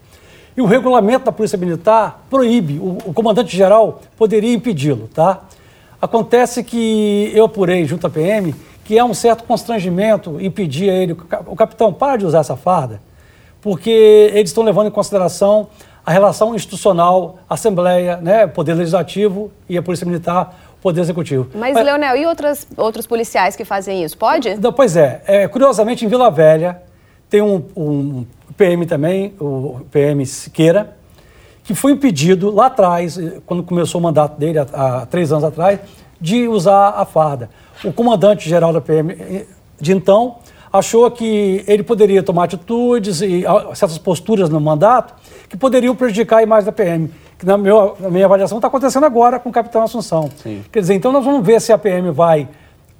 E 0.55 0.61
o 0.61 0.65
regulamento 0.65 1.25
da 1.25 1.31
Polícia 1.31 1.57
Militar 1.57 2.25
proíbe, 2.29 2.79
o, 2.79 2.97
o 3.05 3.13
comandante-geral 3.13 4.01
poderia 4.17 4.53
impedi-lo, 4.53 5.07
tá? 5.13 5.41
Acontece 6.01 6.63
que 6.63 7.31
eu 7.33 7.45
apurei 7.45 7.85
junto 7.85 8.07
à 8.07 8.09
PM 8.09 8.53
que 8.83 8.97
há 8.97 9.03
um 9.03 9.13
certo 9.13 9.43
constrangimento 9.43 10.39
impedir 10.39 10.87
ele, 10.87 11.13
o 11.45 11.55
capitão, 11.55 11.91
para 11.91 12.17
de 12.17 12.25
usar 12.25 12.39
essa 12.39 12.55
farda, 12.55 13.01
porque 13.61 14.31
eles 14.33 14.49
estão 14.49 14.63
levando 14.63 14.87
em 14.87 14.91
consideração 14.91 15.67
a 16.07 16.11
relação 16.11 16.55
institucional, 16.55 17.37
Assembleia, 17.49 18.15
né, 18.15 18.47
Poder 18.47 18.75
Legislativo 18.75 19.51
e 19.67 19.77
a 19.77 19.83
Polícia 19.83 20.07
Militar, 20.07 20.57
Poder 20.81 21.01
Executivo. 21.01 21.49
Mas, 21.53 21.73
Mas 21.73 21.85
Leonel, 21.85 22.15
e 22.15 22.25
outras, 22.25 22.65
outros 22.77 23.05
policiais 23.05 23.57
que 23.57 23.65
fazem 23.65 24.05
isso? 24.05 24.17
Pode? 24.17 24.55
Não, 24.55 24.71
pois 24.71 24.95
é, 24.95 25.21
é, 25.27 25.47
Curiosamente, 25.49 26.05
em 26.05 26.07
Vila 26.07 26.31
Velha, 26.31 26.81
tem 27.29 27.41
um, 27.41 27.61
um 27.75 28.25
PM 28.55 28.85
também, 28.85 29.33
o 29.37 29.81
PM 29.91 30.25
Siqueira, 30.25 30.95
que 31.61 31.75
foi 31.75 31.91
impedido 31.91 32.55
lá 32.55 32.67
atrás, 32.67 33.19
quando 33.45 33.61
começou 33.61 33.99
o 33.99 34.03
mandato 34.05 34.39
dele, 34.39 34.59
há, 34.59 34.63
há 34.71 35.05
três 35.07 35.33
anos 35.33 35.43
atrás, 35.43 35.77
de 36.21 36.47
usar 36.47 36.91
a 36.91 37.03
farda. 37.03 37.49
O 37.83 37.91
comandante-geral 37.91 38.71
da 38.71 38.79
PM 38.79 39.45
de 39.77 39.91
então 39.91 40.37
achou 40.71 41.11
que 41.11 41.65
ele 41.67 41.83
poderia 41.83 42.23
tomar 42.23 42.45
atitudes 42.45 43.21
e 43.21 43.43
certas 43.73 43.97
posturas 43.97 44.49
no 44.49 44.61
mandato 44.61 45.13
que 45.49 45.57
poderiam 45.57 45.95
prejudicar 45.95 46.37
a 46.37 46.43
imagem 46.43 46.65
da 46.65 46.71
PM. 46.71 47.11
Que 47.37 47.45
na, 47.45 47.57
meu, 47.57 47.95
na 47.99 48.09
minha 48.09 48.25
avaliação 48.25 48.57
está 48.57 48.67
acontecendo 48.67 49.05
agora 49.05 49.39
com 49.39 49.49
o 49.49 49.51
capitão 49.51 49.83
Assunção. 49.83 50.29
Sim. 50.37 50.63
Quer 50.71 50.81
dizer, 50.81 50.95
então 50.95 51.11
nós 51.11 51.23
vamos 51.23 51.45
ver 51.45 51.61
se 51.61 51.71
a 51.71 51.77
PM 51.77 52.11
vai 52.11 52.47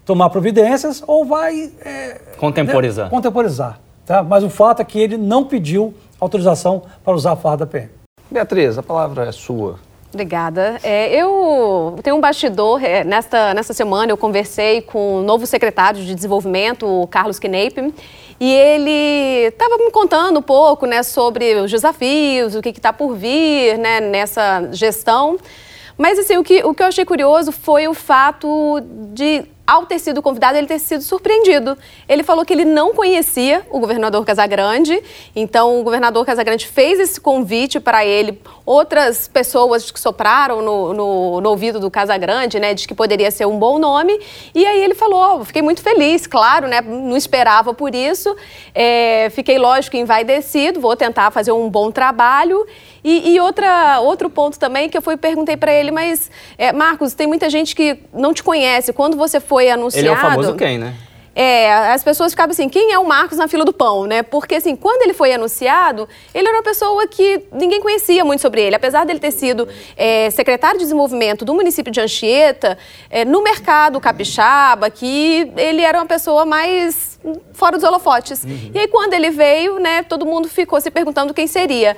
tomar 0.05 0.29
providências 0.29 1.03
ou 1.05 1.25
vai... 1.25 1.71
É, 1.83 2.21
contemporizar. 2.38 3.05
Né, 3.05 3.12
contemporizar. 3.12 3.79
Tá? 4.05 4.23
Mas 4.23 4.43
o 4.43 4.49
fato 4.49 4.81
é 4.81 4.86
que 4.86 4.99
ele 4.99 5.17
não 5.17 5.43
pediu 5.43 5.93
autorização 6.19 6.83
para 7.03 7.13
usar 7.13 7.33
a 7.33 7.36
farda 7.36 7.65
da 7.65 7.71
PM. 7.71 7.89
Beatriz, 8.31 8.77
a 8.77 8.83
palavra 8.83 9.25
é 9.25 9.31
sua. 9.31 9.79
Obrigada. 10.13 10.79
É, 10.83 11.13
eu 11.13 11.99
tenho 12.01 12.15
um 12.15 12.21
bastidor. 12.21 12.83
É, 12.83 13.03
nesta, 13.03 13.53
nesta 13.53 13.73
semana 13.73 14.12
eu 14.12 14.17
conversei 14.17 14.81
com 14.81 15.19
o 15.19 15.21
novo 15.21 15.45
secretário 15.45 16.01
de 16.03 16.15
Desenvolvimento, 16.15 16.88
o 16.88 17.07
Carlos 17.07 17.39
Kneip, 17.39 17.93
e 18.39 18.52
ele 18.52 19.47
estava 19.47 19.78
me 19.78 19.89
contando 19.91 20.39
um 20.39 20.41
pouco 20.41 20.86
né, 20.86 21.02
sobre 21.02 21.56
os 21.56 21.71
desafios, 21.71 22.56
o 22.56 22.62
que 22.62 22.69
está 22.69 22.93
por 22.93 23.15
vir 23.15 23.78
né, 23.78 24.00
nessa 24.00 24.69
gestão. 24.71 25.38
Mas 25.97 26.19
assim, 26.19 26.38
o 26.38 26.43
que, 26.43 26.63
o 26.63 26.73
que 26.73 26.84
eu 26.84 26.88
achei 26.88 27.04
curioso 27.04 27.52
foi 27.52 27.88
o 27.88 27.93
fato 27.93 28.80
de 29.13 29.45
ao 29.67 29.86
ter 29.86 29.99
sido 29.99 30.21
convidado, 30.21 30.58
ele 30.58 30.65
ter 30.65 30.80
sido 30.80 31.03
surpreendido. 31.03 31.77
Ele 32.08 32.23
falou 32.23 32.45
que 32.45 32.53
ele 32.53 32.63
não 32.63 32.93
conhecia 32.93 33.67
o 33.69 33.80
governador 33.80 34.25
Casagrande, 34.25 35.03
então 35.36 35.82
o 35.82 35.84
governador 35.84 36.25
Casagrande 36.25 36.65
fez 36.65 37.01
esse 37.01 37.19
convite 37.19 37.77
para 37.77 38.06
ele. 38.06 38.41
Outras 38.65 39.27
pessoas 39.27 39.91
que 39.91 39.99
sopraram 39.99 40.62
no, 40.62 40.93
no, 40.93 41.41
no, 41.41 41.49
ouvido 41.49 41.82
do 41.82 41.91
Casagrande, 41.91 42.60
né, 42.60 42.73
de 42.73 42.88
que 42.88 42.95
poderia 42.95 43.30
ser 43.30 43.45
um 43.45 43.60
bom 43.60 43.77
nome. 43.77 44.17
E 44.56 44.65
aí 44.65 44.82
ele 44.82 44.95
falou: 44.95 45.41
oh, 45.41 45.45
fiquei 45.45 45.62
muito 45.62 45.82
feliz, 45.82 46.25
claro, 46.25 46.67
né, 46.67 46.80
não 46.80 47.17
esperava 47.17 47.73
por 47.73 47.93
isso. 47.93 48.34
É, 48.73 49.30
fiquei, 49.32 49.58
lógico, 49.58 49.97
envaidecido, 49.97 50.80
vou 50.80 50.95
tentar 50.95 51.30
fazer 51.32 51.51
um 51.51 51.69
bom 51.69 51.91
trabalho. 51.91 52.65
E, 53.03 53.34
e, 53.34 53.39
outra, 53.39 54.01
outro 54.01 54.30
ponto 54.30 54.60
também 54.60 54.89
que 54.89 54.97
eu 54.97 55.01
fui 55.01 55.15
perguntei 55.15 55.56
para 55.56 55.71
ele, 55.71 55.91
mas 55.91 56.30
é, 56.58 56.73
Marcos, 56.73 57.13
tem 57.13 57.25
muita 57.25 57.49
gente 57.49 57.73
que 57.73 57.99
não 58.13 58.34
te 58.34 58.43
conhece. 58.43 58.91
Quando 58.91 59.15
você 59.15 59.39
foi 59.58 59.72
anunciado. 59.72 60.06
Ele 60.06 60.13
é 60.13 60.17
o 60.17 60.22
famoso 60.22 60.56
quem, 60.56 60.78
né? 60.78 60.93
É, 61.39 61.91
as 61.93 62.04
pessoas 62.04 62.32
ficavam 62.32 62.52
assim, 62.52 62.67
quem 62.67 62.91
é 62.91 62.98
o 62.98 63.06
Marcos 63.06 63.38
na 63.38 63.48
fila 63.48 63.63
do 63.63 63.72
pão, 63.72 64.08
né? 64.08 64.24
Porque, 64.24 64.56
assim, 64.56 64.76
quando 64.76 65.04
ele 65.04 65.13
foi 65.13 65.32
anunciado, 65.32 66.10
ele 66.34 66.48
era 66.48 66.58
uma 66.58 66.63
pessoa 66.63 67.08
que 67.08 67.43
ninguém 67.52 67.80
conhecia 67.80 68.26
muito 68.26 68.41
sobre 68.41 68.62
ele. 68.62 68.76
Apesar 68.76 69.06
dele 69.06 69.20
ter 69.20 69.32
sido 69.32 69.67
é, 69.96 70.32
secretário 70.32 70.80
de 70.80 70.86
desenvolvimento 70.86 71.46
do 71.46 71.54
município 71.54 71.91
de 71.91 72.02
Anchieta, 72.02 72.76
é, 73.08 73.24
no 73.24 73.43
mercado 73.43 74.00
capixaba, 74.00 74.89
que 74.89 75.52
ele 75.56 75.84
era 75.84 76.00
uma 76.00 76.08
pessoa 76.08 76.43
mais 76.43 77.16
fora 77.53 77.77
dos 77.77 77.84
holofotes. 77.84 78.43
Uhum. 78.43 78.71
E 78.73 78.80
aí, 78.80 78.88
quando 78.88 79.13
ele 79.13 79.30
veio, 79.30 79.80
né, 79.80 80.03
todo 80.03 80.25
mundo 80.25 80.47
ficou 80.47 80.80
se 80.80 80.91
perguntando 80.91 81.34
quem 81.34 81.47
seria. 81.47 81.95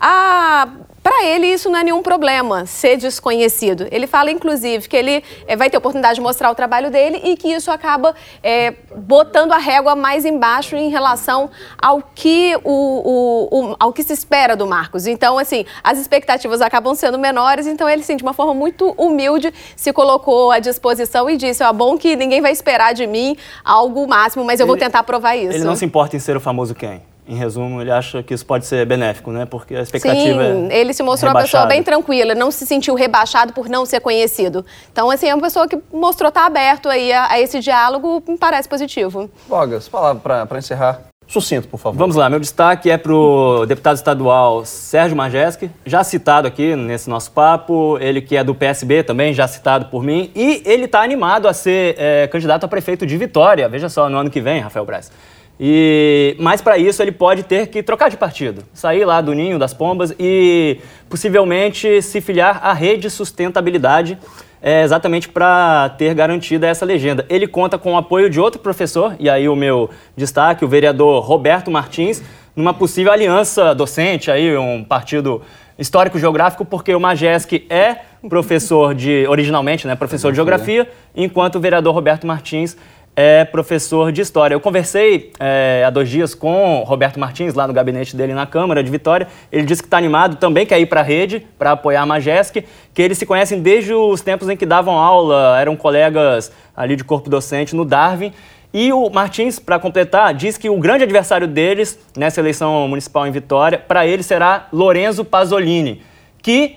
A 0.00 0.68
para 1.02 1.24
ele, 1.24 1.48
isso 1.48 1.68
não 1.68 1.80
é 1.80 1.82
nenhum 1.82 2.00
problema, 2.00 2.64
ser 2.64 2.96
desconhecido. 2.96 3.88
Ele 3.90 4.06
fala, 4.06 4.30
inclusive, 4.30 4.88
que 4.88 4.96
ele 4.96 5.24
é, 5.48 5.56
vai 5.56 5.68
ter 5.68 5.76
oportunidade 5.76 6.14
de 6.14 6.20
mostrar 6.20 6.48
o 6.48 6.54
trabalho 6.54 6.92
dele 6.92 7.20
e 7.24 7.36
que 7.36 7.48
isso 7.48 7.72
acaba 7.72 8.14
é, 8.40 8.74
botando 8.94 9.50
a 9.50 9.58
régua 9.58 9.96
mais 9.96 10.24
embaixo 10.24 10.76
em 10.76 10.90
relação 10.90 11.50
ao 11.76 12.00
que, 12.14 12.56
o, 12.62 12.70
o, 12.70 13.48
o, 13.72 13.76
ao 13.80 13.92
que 13.92 14.04
se 14.04 14.12
espera 14.12 14.54
do 14.54 14.64
Marcos. 14.64 15.08
Então, 15.08 15.38
assim, 15.40 15.64
as 15.82 15.98
expectativas 15.98 16.60
acabam 16.60 16.94
sendo 16.94 17.18
menores, 17.18 17.66
então 17.66 17.88
ele, 17.88 18.04
sim, 18.04 18.16
de 18.16 18.22
uma 18.22 18.32
forma 18.32 18.54
muito 18.54 18.92
humilde, 18.92 19.52
se 19.74 19.92
colocou 19.92 20.52
à 20.52 20.60
disposição 20.60 21.28
e 21.28 21.36
disse, 21.36 21.64
ó, 21.64 21.72
bom 21.72 21.98
que 21.98 22.14
ninguém 22.14 22.40
vai 22.40 22.52
esperar 22.52 22.94
de 22.94 23.08
mim 23.08 23.36
algo 23.64 24.06
máximo, 24.06 24.44
mas 24.44 24.60
eu 24.62 24.64
ele, 24.64 24.68
vou 24.68 24.76
tentar 24.76 25.02
provar 25.02 25.36
isso. 25.36 25.54
Ele 25.54 25.64
não 25.64 25.76
se 25.76 25.84
importa 25.84 26.16
em 26.16 26.18
ser 26.18 26.36
o 26.36 26.40
famoso 26.40 26.74
quem? 26.74 27.02
em 27.26 27.36
resumo, 27.36 27.80
ele 27.80 27.90
acha 27.90 28.22
que 28.22 28.34
isso 28.34 28.44
pode 28.44 28.66
ser 28.66 28.84
benéfico, 28.84 29.30
né? 29.30 29.46
Porque 29.46 29.76
a 29.76 29.82
expectativa 29.82 30.42
Sim, 30.42 30.68
é 30.70 30.80
ele 30.80 30.92
se 30.92 31.02
mostrou 31.02 31.28
rebaixada. 31.28 31.64
uma 31.64 31.66
pessoa 31.66 31.66
bem 31.66 31.82
tranquila, 31.82 32.34
não 32.34 32.50
se 32.50 32.66
sentiu 32.66 32.94
rebaixado 32.94 33.52
por 33.52 33.68
não 33.68 33.86
ser 33.86 34.00
conhecido. 34.00 34.64
Então, 34.92 35.10
assim, 35.10 35.28
é 35.28 35.34
uma 35.34 35.42
pessoa 35.42 35.68
que 35.68 35.78
mostrou 35.92 36.28
estar 36.28 36.44
aberto 36.44 36.88
aí 36.88 37.12
a, 37.12 37.30
a 37.30 37.40
esse 37.40 37.60
diálogo, 37.60 38.22
me 38.26 38.36
parece 38.36 38.68
positivo. 38.68 39.30
Bogas, 39.48 39.88
palavra 39.88 40.46
para 40.46 40.58
encerrar. 40.58 41.11
Sucinto, 41.32 41.66
por 41.66 41.80
favor. 41.80 41.98
Vamos 41.98 42.14
lá, 42.14 42.28
meu 42.28 42.38
destaque 42.38 42.90
é 42.90 42.98
para 42.98 43.10
o 43.10 43.64
deputado 43.64 43.96
estadual 43.96 44.66
Sérgio 44.66 45.16
Majeski, 45.16 45.70
já 45.86 46.04
citado 46.04 46.46
aqui 46.46 46.76
nesse 46.76 47.08
nosso 47.08 47.32
papo, 47.32 47.96
ele 48.02 48.20
que 48.20 48.36
é 48.36 48.44
do 48.44 48.54
PSB 48.54 49.02
também, 49.02 49.32
já 49.32 49.48
citado 49.48 49.86
por 49.86 50.02
mim, 50.02 50.30
e 50.34 50.62
ele 50.66 50.84
está 50.84 51.00
animado 51.00 51.48
a 51.48 51.54
ser 51.54 51.94
é, 51.96 52.26
candidato 52.26 52.64
a 52.64 52.68
prefeito 52.68 53.06
de 53.06 53.16
Vitória, 53.16 53.66
veja 53.66 53.88
só, 53.88 54.10
no 54.10 54.18
ano 54.18 54.28
que 54.28 54.42
vem, 54.42 54.60
Rafael 54.60 54.84
Braz. 54.84 55.10
E, 55.58 56.36
mas 56.38 56.60
para 56.60 56.76
isso 56.76 57.00
ele 57.00 57.12
pode 57.12 57.44
ter 57.44 57.68
que 57.68 57.82
trocar 57.82 58.10
de 58.10 58.18
partido, 58.18 58.62
sair 58.74 59.06
lá 59.06 59.22
do 59.22 59.32
ninho 59.32 59.58
das 59.58 59.72
pombas 59.72 60.14
e 60.20 60.80
possivelmente 61.08 62.02
se 62.02 62.20
filiar 62.20 62.60
à 62.62 62.74
rede 62.74 63.08
sustentabilidade, 63.08 64.18
é, 64.62 64.82
exatamente 64.82 65.28
para 65.28 65.88
ter 65.98 66.14
garantida 66.14 66.68
essa 66.68 66.84
legenda. 66.84 67.26
Ele 67.28 67.48
conta 67.48 67.76
com 67.76 67.94
o 67.94 67.96
apoio 67.96 68.30
de 68.30 68.38
outro 68.38 68.60
professor, 68.60 69.16
e 69.18 69.28
aí 69.28 69.48
o 69.48 69.56
meu 69.56 69.90
destaque, 70.16 70.64
o 70.64 70.68
vereador 70.68 71.24
Roberto 71.24 71.70
Martins, 71.70 72.22
numa 72.54 72.72
possível 72.72 73.12
aliança 73.12 73.74
docente, 73.74 74.30
aí 74.30 74.56
um 74.56 74.84
partido 74.84 75.42
histórico-geográfico, 75.76 76.64
porque 76.64 76.94
o 76.94 77.00
Majesc 77.00 77.66
é 77.68 77.96
professor 78.28 78.94
de, 78.94 79.26
originalmente, 79.26 79.86
né, 79.86 79.96
professor 79.96 80.30
de 80.30 80.36
geografia, 80.36 80.88
enquanto 81.16 81.56
o 81.56 81.60
vereador 81.60 81.92
Roberto 81.92 82.24
Martins 82.24 82.76
é 83.14 83.44
professor 83.44 84.10
de 84.10 84.22
História. 84.22 84.54
Eu 84.54 84.60
conversei 84.60 85.32
é, 85.38 85.84
há 85.86 85.90
dois 85.90 86.08
dias 86.08 86.34
com 86.34 86.82
Roberto 86.86 87.20
Martins, 87.20 87.54
lá 87.54 87.66
no 87.66 87.72
gabinete 87.72 88.16
dele 88.16 88.32
na 88.32 88.46
Câmara 88.46 88.82
de 88.82 88.90
Vitória. 88.90 89.28
Ele 89.50 89.66
disse 89.66 89.82
que 89.82 89.86
está 89.86 89.98
animado, 89.98 90.36
também 90.36 90.64
quer 90.64 90.80
ir 90.80 90.86
para 90.86 91.00
a 91.00 91.04
rede, 91.04 91.46
para 91.58 91.72
apoiar 91.72 92.02
a 92.02 92.06
Majesc, 92.06 92.64
que 92.94 93.02
eles 93.02 93.18
se 93.18 93.26
conhecem 93.26 93.60
desde 93.60 93.92
os 93.92 94.20
tempos 94.22 94.48
em 94.48 94.56
que 94.56 94.64
davam 94.64 94.96
aula, 94.96 95.60
eram 95.60 95.76
colegas 95.76 96.50
ali 96.74 96.96
de 96.96 97.04
corpo 97.04 97.28
docente 97.28 97.76
no 97.76 97.84
Darwin. 97.84 98.32
E 98.74 98.90
o 98.90 99.10
Martins, 99.10 99.58
para 99.58 99.78
completar, 99.78 100.32
diz 100.32 100.56
que 100.56 100.70
o 100.70 100.78
grande 100.78 101.04
adversário 101.04 101.46
deles 101.46 101.98
nessa 102.16 102.40
eleição 102.40 102.88
municipal 102.88 103.26
em 103.26 103.30
Vitória, 103.30 103.78
para 103.78 104.06
ele 104.06 104.22
será 104.22 104.68
Lorenzo 104.72 105.26
Pasolini, 105.26 106.00
que 106.40 106.76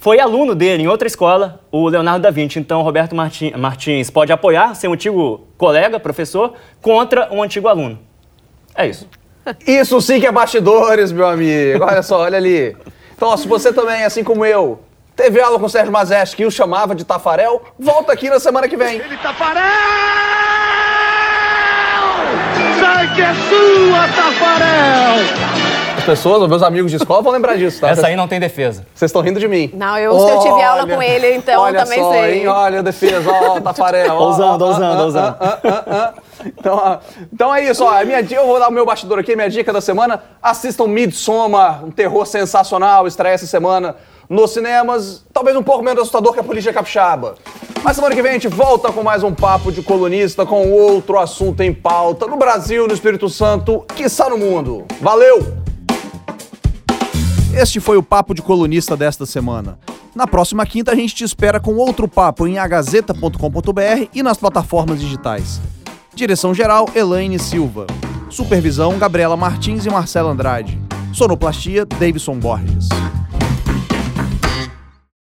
foi 0.00 0.18
aluno 0.18 0.54
dele 0.54 0.82
em 0.84 0.88
outra 0.88 1.06
escola, 1.06 1.60
o 1.70 1.86
Leonardo 1.86 2.22
da 2.22 2.30
Vinci. 2.30 2.58
Então, 2.58 2.80
Roberto 2.80 3.14
Martins 3.14 4.08
pode 4.08 4.32
apoiar 4.32 4.74
seu 4.74 4.90
antigo 4.92 5.46
colega, 5.58 6.00
professor, 6.00 6.54
contra 6.80 7.28
um 7.30 7.42
antigo 7.42 7.68
aluno. 7.68 7.98
É 8.74 8.88
isso. 8.88 9.06
Isso 9.66 10.00
sim 10.00 10.18
que 10.18 10.26
é 10.26 10.32
bastidores, 10.32 11.12
meu 11.12 11.26
amigo. 11.26 11.84
Olha 11.84 12.02
só, 12.02 12.20
olha 12.20 12.38
ali. 12.38 12.74
Então, 13.14 13.28
ó, 13.28 13.36
se 13.36 13.46
você 13.46 13.74
também, 13.74 14.02
assim 14.02 14.24
como 14.24 14.44
eu, 14.46 14.80
teve 15.14 15.38
aula 15.38 15.58
com 15.58 15.66
o 15.66 15.70
Sérgio 15.70 15.92
Mazeschi 15.92 16.34
que 16.34 16.46
o 16.46 16.50
chamava 16.50 16.94
de 16.94 17.04
Tafarel, 17.04 17.62
volta 17.78 18.10
aqui 18.10 18.30
na 18.30 18.40
semana 18.40 18.66
que 18.68 18.78
vem. 18.78 18.96
Ele 18.96 19.18
Tafarel! 19.18 19.62
Sai 22.80 23.14
que 23.14 23.20
é 23.20 23.34
sua, 23.34 24.08
Tafarel! 24.16 25.69
As 26.10 26.18
pessoas, 26.18 26.42
os 26.42 26.48
meus 26.48 26.62
amigos 26.64 26.90
de 26.90 26.96
escola 26.96 27.22
vão 27.22 27.32
lembrar 27.32 27.56
disso, 27.56 27.80
tá? 27.80 27.88
Essa 27.88 28.08
aí 28.08 28.16
não 28.16 28.26
tem 28.26 28.40
defesa. 28.40 28.84
Vocês 28.92 29.10
estão 29.10 29.22
rindo 29.22 29.38
de 29.38 29.46
mim. 29.46 29.70
Não, 29.72 29.96
eu, 29.96 30.18
se 30.18 30.30
eu 30.32 30.40
tive 30.40 30.60
aula 30.60 30.84
com 30.84 31.00
ele, 31.00 31.36
então 31.36 31.62
olha 31.62 31.84
também 31.84 32.00
só, 32.00 32.12
sei. 32.12 32.40
Hein? 32.40 32.48
Olha 32.48 32.78
a 32.80 32.82
defesa, 32.82 33.30
ó, 33.30 33.58
o 33.58 33.60
Tafarel. 33.60 34.16
ousando, 34.16 34.64
ousando, 34.64 35.02
ousando. 35.04 35.36
Então, 36.42 37.00
então 37.32 37.54
é 37.54 37.62
isso, 37.62 37.84
ó. 37.84 37.90
A 37.90 38.04
minha, 38.04 38.26
eu 38.28 38.46
vou 38.46 38.58
dar 38.58 38.68
o 38.68 38.72
meu 38.72 38.84
bastidor 38.84 39.18
aqui, 39.18 39.36
minha 39.36 39.48
dica 39.48 39.72
da 39.72 39.80
semana. 39.80 40.20
Assistam 40.42 40.88
Midsommar, 40.88 41.84
um 41.84 41.90
terror 41.90 42.26
sensacional, 42.26 43.06
estreia 43.06 43.34
essa 43.34 43.46
semana 43.46 43.94
nos 44.28 44.50
cinemas. 44.50 45.24
Talvez 45.32 45.56
um 45.56 45.62
pouco 45.62 45.84
menos 45.84 46.00
assustador 46.00 46.32
que 46.32 46.40
a 46.40 46.42
Polícia 46.42 46.72
Capixaba. 46.72 47.36
Mas 47.84 47.94
semana 47.94 48.14
que 48.14 48.22
vem 48.22 48.30
a 48.30 48.34
gente 48.34 48.48
volta 48.48 48.90
com 48.90 49.02
mais 49.02 49.22
um 49.22 49.32
papo 49.32 49.70
de 49.70 49.82
colunista 49.82 50.44
com 50.44 50.72
outro 50.72 51.18
assunto 51.18 51.60
em 51.60 51.72
pauta 51.72 52.26
no 52.26 52.36
Brasil, 52.36 52.88
no 52.88 52.94
Espírito 52.94 53.28
Santo, 53.28 53.84
que 53.94 54.02
está 54.02 54.28
no 54.28 54.38
mundo. 54.38 54.86
Valeu! 55.00 55.69
Este 57.54 57.80
foi 57.80 57.96
o 57.96 58.02
Papo 58.02 58.32
de 58.32 58.42
Colunista 58.42 58.96
desta 58.96 59.26
semana. 59.26 59.78
Na 60.14 60.26
próxima 60.26 60.64
quinta 60.64 60.92
a 60.92 60.94
gente 60.94 61.14
te 61.14 61.24
espera 61.24 61.58
com 61.58 61.74
outro 61.74 62.06
papo 62.06 62.46
em 62.46 62.58
agazeta.com.br 62.58 64.08
e 64.14 64.22
nas 64.22 64.38
plataformas 64.38 65.00
digitais. 65.00 65.60
Direção 66.14 66.54
geral 66.54 66.88
Elaine 66.94 67.38
Silva. 67.38 67.86
Supervisão 68.28 68.98
Gabriela 68.98 69.36
Martins 69.36 69.84
e 69.84 69.90
Marcelo 69.90 70.28
Andrade. 70.28 70.80
Sonoplastia 71.12 71.84
Davidson 71.84 72.38
Borges. 72.38 72.88